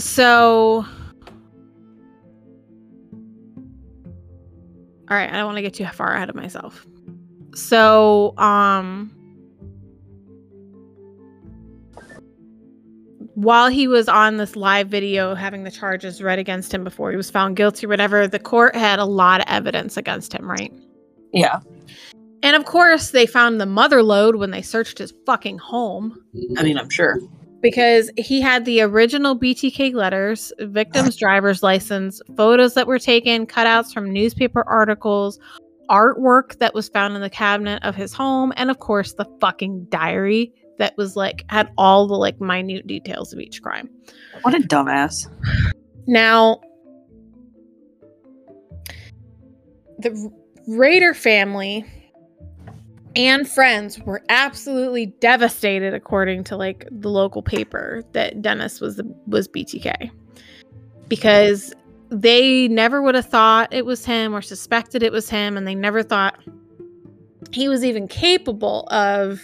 [0.00, 0.84] So
[5.10, 6.86] All right, I don't want to get too far ahead of myself.
[7.54, 9.12] So, um
[13.34, 17.16] while he was on this live video having the charges read against him before he
[17.16, 20.72] was found guilty whatever, the court had a lot of evidence against him, right?
[21.32, 21.60] Yeah.
[22.42, 26.22] And of course, they found the mother load when they searched his fucking home
[26.58, 27.18] I mean, I'm sure.
[27.60, 33.92] Because he had the original BTK letters, victim's driver's license, photos that were taken, cutouts
[33.92, 35.38] from newspaper articles,
[35.90, 39.86] artwork that was found in the cabinet of his home, and of course, the fucking
[39.90, 43.90] diary that was like had all the like minute details of each crime.
[44.42, 45.26] What a dumbass.
[46.06, 46.60] Now,
[49.98, 50.32] the
[50.66, 51.84] Rader family
[53.16, 59.48] and friends were absolutely devastated, according to like the local paper, that Dennis was was
[59.48, 60.10] BTK
[61.08, 61.72] because
[62.10, 65.74] they never would have thought it was him or suspected it was him, and they
[65.74, 66.38] never thought
[67.52, 69.42] he was even capable of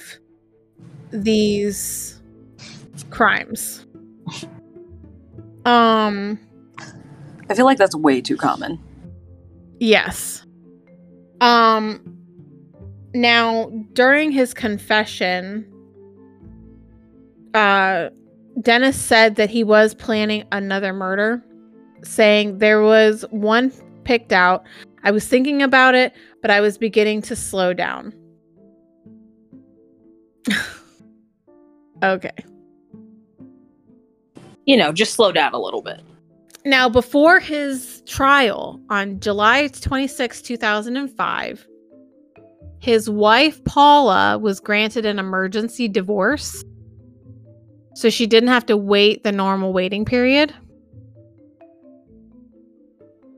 [1.10, 2.20] these
[3.10, 3.86] crimes.
[5.64, 6.38] Um.
[7.48, 8.78] I feel like that's way too common.
[9.78, 10.44] Yes.
[11.40, 12.15] Um
[13.20, 15.66] now during his confession
[17.54, 18.08] uh
[18.60, 21.44] Dennis said that he was planning another murder,
[22.02, 23.70] saying there was one
[24.04, 24.64] picked out.
[25.02, 28.14] I was thinking about it, but I was beginning to slow down.
[32.02, 32.30] okay.
[34.64, 36.00] You know, just slow down a little bit.
[36.64, 41.66] Now, before his trial on July 26, 2005,
[42.87, 46.64] his wife Paula was granted an emergency divorce.
[47.97, 50.55] So she didn't have to wait the normal waiting period,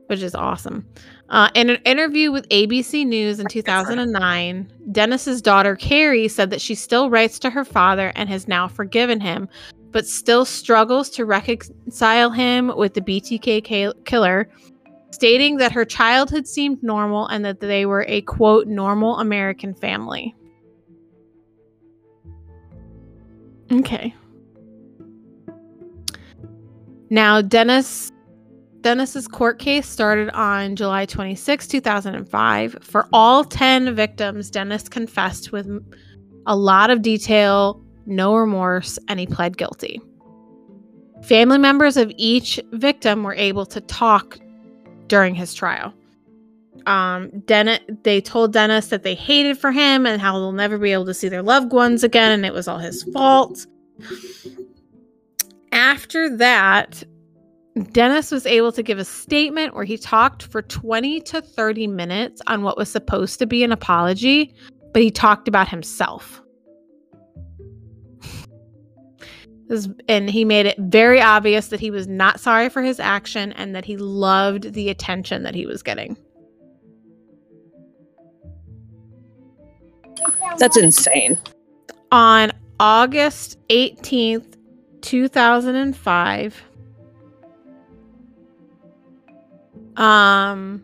[0.05, 0.85] which is awesome.
[1.29, 6.75] Uh, in an interview with ABC News in 2009, Dennis's daughter Carrie said that she
[6.75, 9.49] still writes to her father and has now forgiven him,
[9.89, 14.47] but still struggles to reconcile him with the BTK killer,
[15.11, 20.35] stating that her childhood seemed normal and that they were a quote normal American family.
[23.71, 24.13] Okay.
[27.09, 28.11] Now, Dennis
[28.81, 32.77] Dennis's court case started on July 26, 2005.
[32.81, 35.67] For all 10 victims, Dennis confessed with
[36.45, 39.99] a lot of detail, no remorse, and he pled guilty.
[41.23, 44.39] Family members of each victim were able to talk
[45.09, 45.93] during his trial.
[46.85, 50.93] Um, Dennis, they told Dennis that they hated for him and how they'll never be
[50.93, 53.65] able to see their loved ones again, and it was all his fault.
[55.71, 57.03] After that,
[57.91, 62.41] Dennis was able to give a statement where he talked for 20 to 30 minutes
[62.47, 64.53] on what was supposed to be an apology,
[64.93, 66.41] but he talked about himself.
[70.07, 73.75] And he made it very obvious that he was not sorry for his action and
[73.75, 76.17] that he loved the attention that he was getting.
[80.57, 81.37] That's insane.
[82.11, 84.55] On August 18th,
[85.01, 86.63] 2005,
[89.95, 90.83] um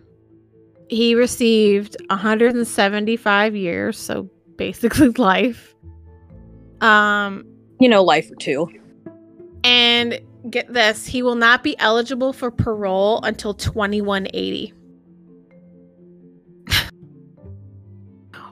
[0.87, 5.73] he received 175 years, so basically life.
[6.81, 8.69] Um You know, life or two.
[9.63, 10.19] and
[10.49, 14.73] get this, he will not be eligible for parole until 2180.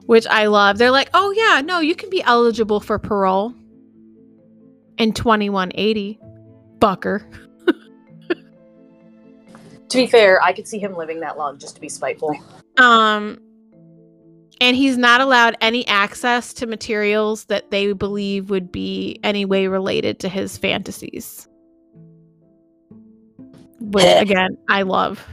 [0.06, 0.78] Which I love.
[0.78, 3.54] They're like, "Oh yeah, no, you can be eligible for parole
[4.98, 6.20] in 2180."
[6.80, 7.26] Bucker.
[9.90, 12.36] To be fair, I could see him living that long just to be spiteful.
[12.78, 13.40] Um
[14.64, 19.68] and he's not allowed any access to materials that they believe would be any way
[19.68, 21.50] related to his fantasies.
[23.82, 24.22] Which Eh.
[24.22, 25.28] again, I love.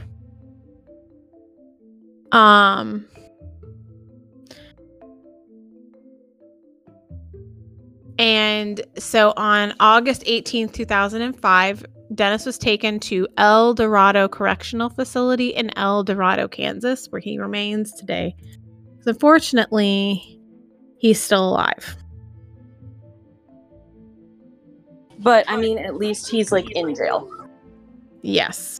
[2.33, 3.05] Um
[8.19, 15.71] And so on August 18th, 2005, Dennis was taken to El Dorado Correctional Facility in
[15.77, 18.35] El Dorado, Kansas, where he remains today.
[19.01, 20.39] 'Cause Unfortunately,
[20.99, 21.97] he's still alive.
[25.17, 27.27] But I mean, at least he's like in jail.
[28.21, 28.79] Yes.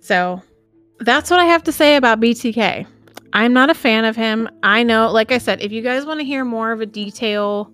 [0.00, 0.40] So
[1.00, 2.86] that's what I have to say about BTK.
[3.34, 4.48] I'm not a fan of him.
[4.62, 7.70] I know, like I said, if you guys want to hear more of a detail,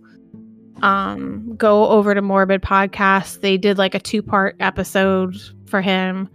[0.83, 3.41] um, go over to Morbid Podcast.
[3.41, 5.37] They did like a two part episode
[5.73, 6.29] for him.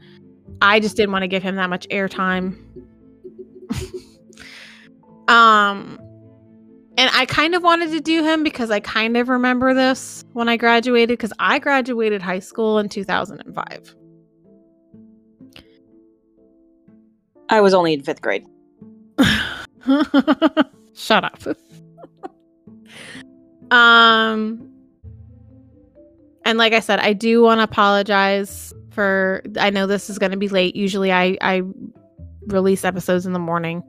[0.62, 2.58] I just didn't want to give him that much airtime.
[5.30, 6.00] um,
[6.98, 10.50] and I kind of wanted to do him because I kind of remember this when
[10.50, 13.96] I graduated because I graduated high school in 2005.
[17.50, 18.46] I was only in fifth grade.
[20.96, 21.40] Shut up.
[23.72, 24.74] um
[26.46, 30.32] and like I said, I do want to apologize for I know this is going
[30.32, 30.76] to be late.
[30.76, 31.62] Usually I I
[32.48, 33.84] release episodes in the morning.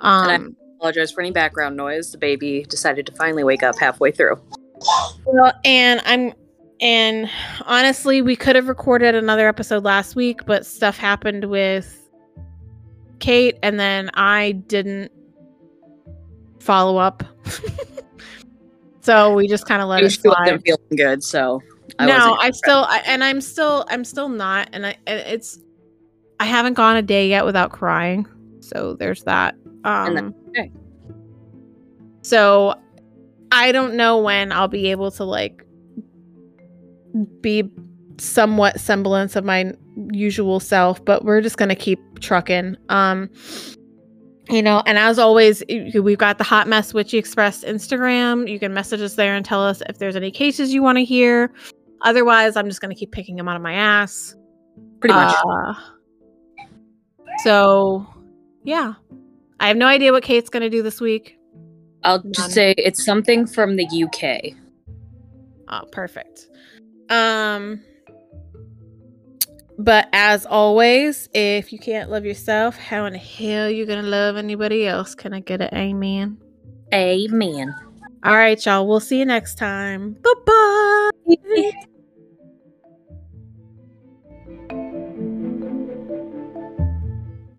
[0.00, 2.12] And I- Um Apologize for any background noise.
[2.12, 4.40] The baby decided to finally wake up halfway through.
[5.26, 6.32] Well, and I'm
[6.80, 7.28] and
[7.66, 12.08] honestly, we could have recorded another episode last week, but stuff happened with
[13.18, 15.10] Kate, and then I didn't
[16.60, 17.24] follow up.
[19.00, 20.62] so we just kind of let it slide.
[20.62, 21.60] feeling good, so
[21.98, 25.58] I no, I still, I, and I'm still, I'm still not, and I, it's,
[26.40, 28.26] I haven't gone a day yet without crying.
[28.60, 29.54] So there's that.
[29.84, 30.70] Um, okay.
[32.22, 32.74] so
[33.52, 35.64] I don't know when I'll be able to like
[37.40, 37.70] be
[38.18, 39.72] somewhat semblance of my
[40.12, 42.76] usual self, but we're just gonna keep trucking.
[42.88, 43.30] Um,
[44.50, 48.50] you know, and as always, we've got the Hot Mess Witchy Express Instagram.
[48.50, 51.04] You can message us there and tell us if there's any cases you want to
[51.04, 51.52] hear.
[52.02, 54.34] Otherwise, I'm just gonna keep picking them out of my ass.
[55.00, 55.34] pretty much.
[55.46, 55.74] Uh,
[57.42, 58.06] so,
[58.64, 58.94] yeah,
[59.60, 61.38] I have no idea what Kate's gonna do this week.
[62.04, 62.32] I'll none.
[62.32, 64.54] just say it's something from the UK.
[65.68, 66.48] Oh, perfect.
[67.10, 67.80] Um
[69.80, 74.36] but as always, if you can't love yourself, how in the hell you gonna love
[74.36, 75.14] anybody else?
[75.14, 76.38] Can I get an amen?
[76.92, 77.74] Amen.
[78.24, 78.88] All right, y'all.
[78.88, 80.14] We'll see you next time.
[80.14, 80.97] Bye bye.
[81.28, 81.38] 你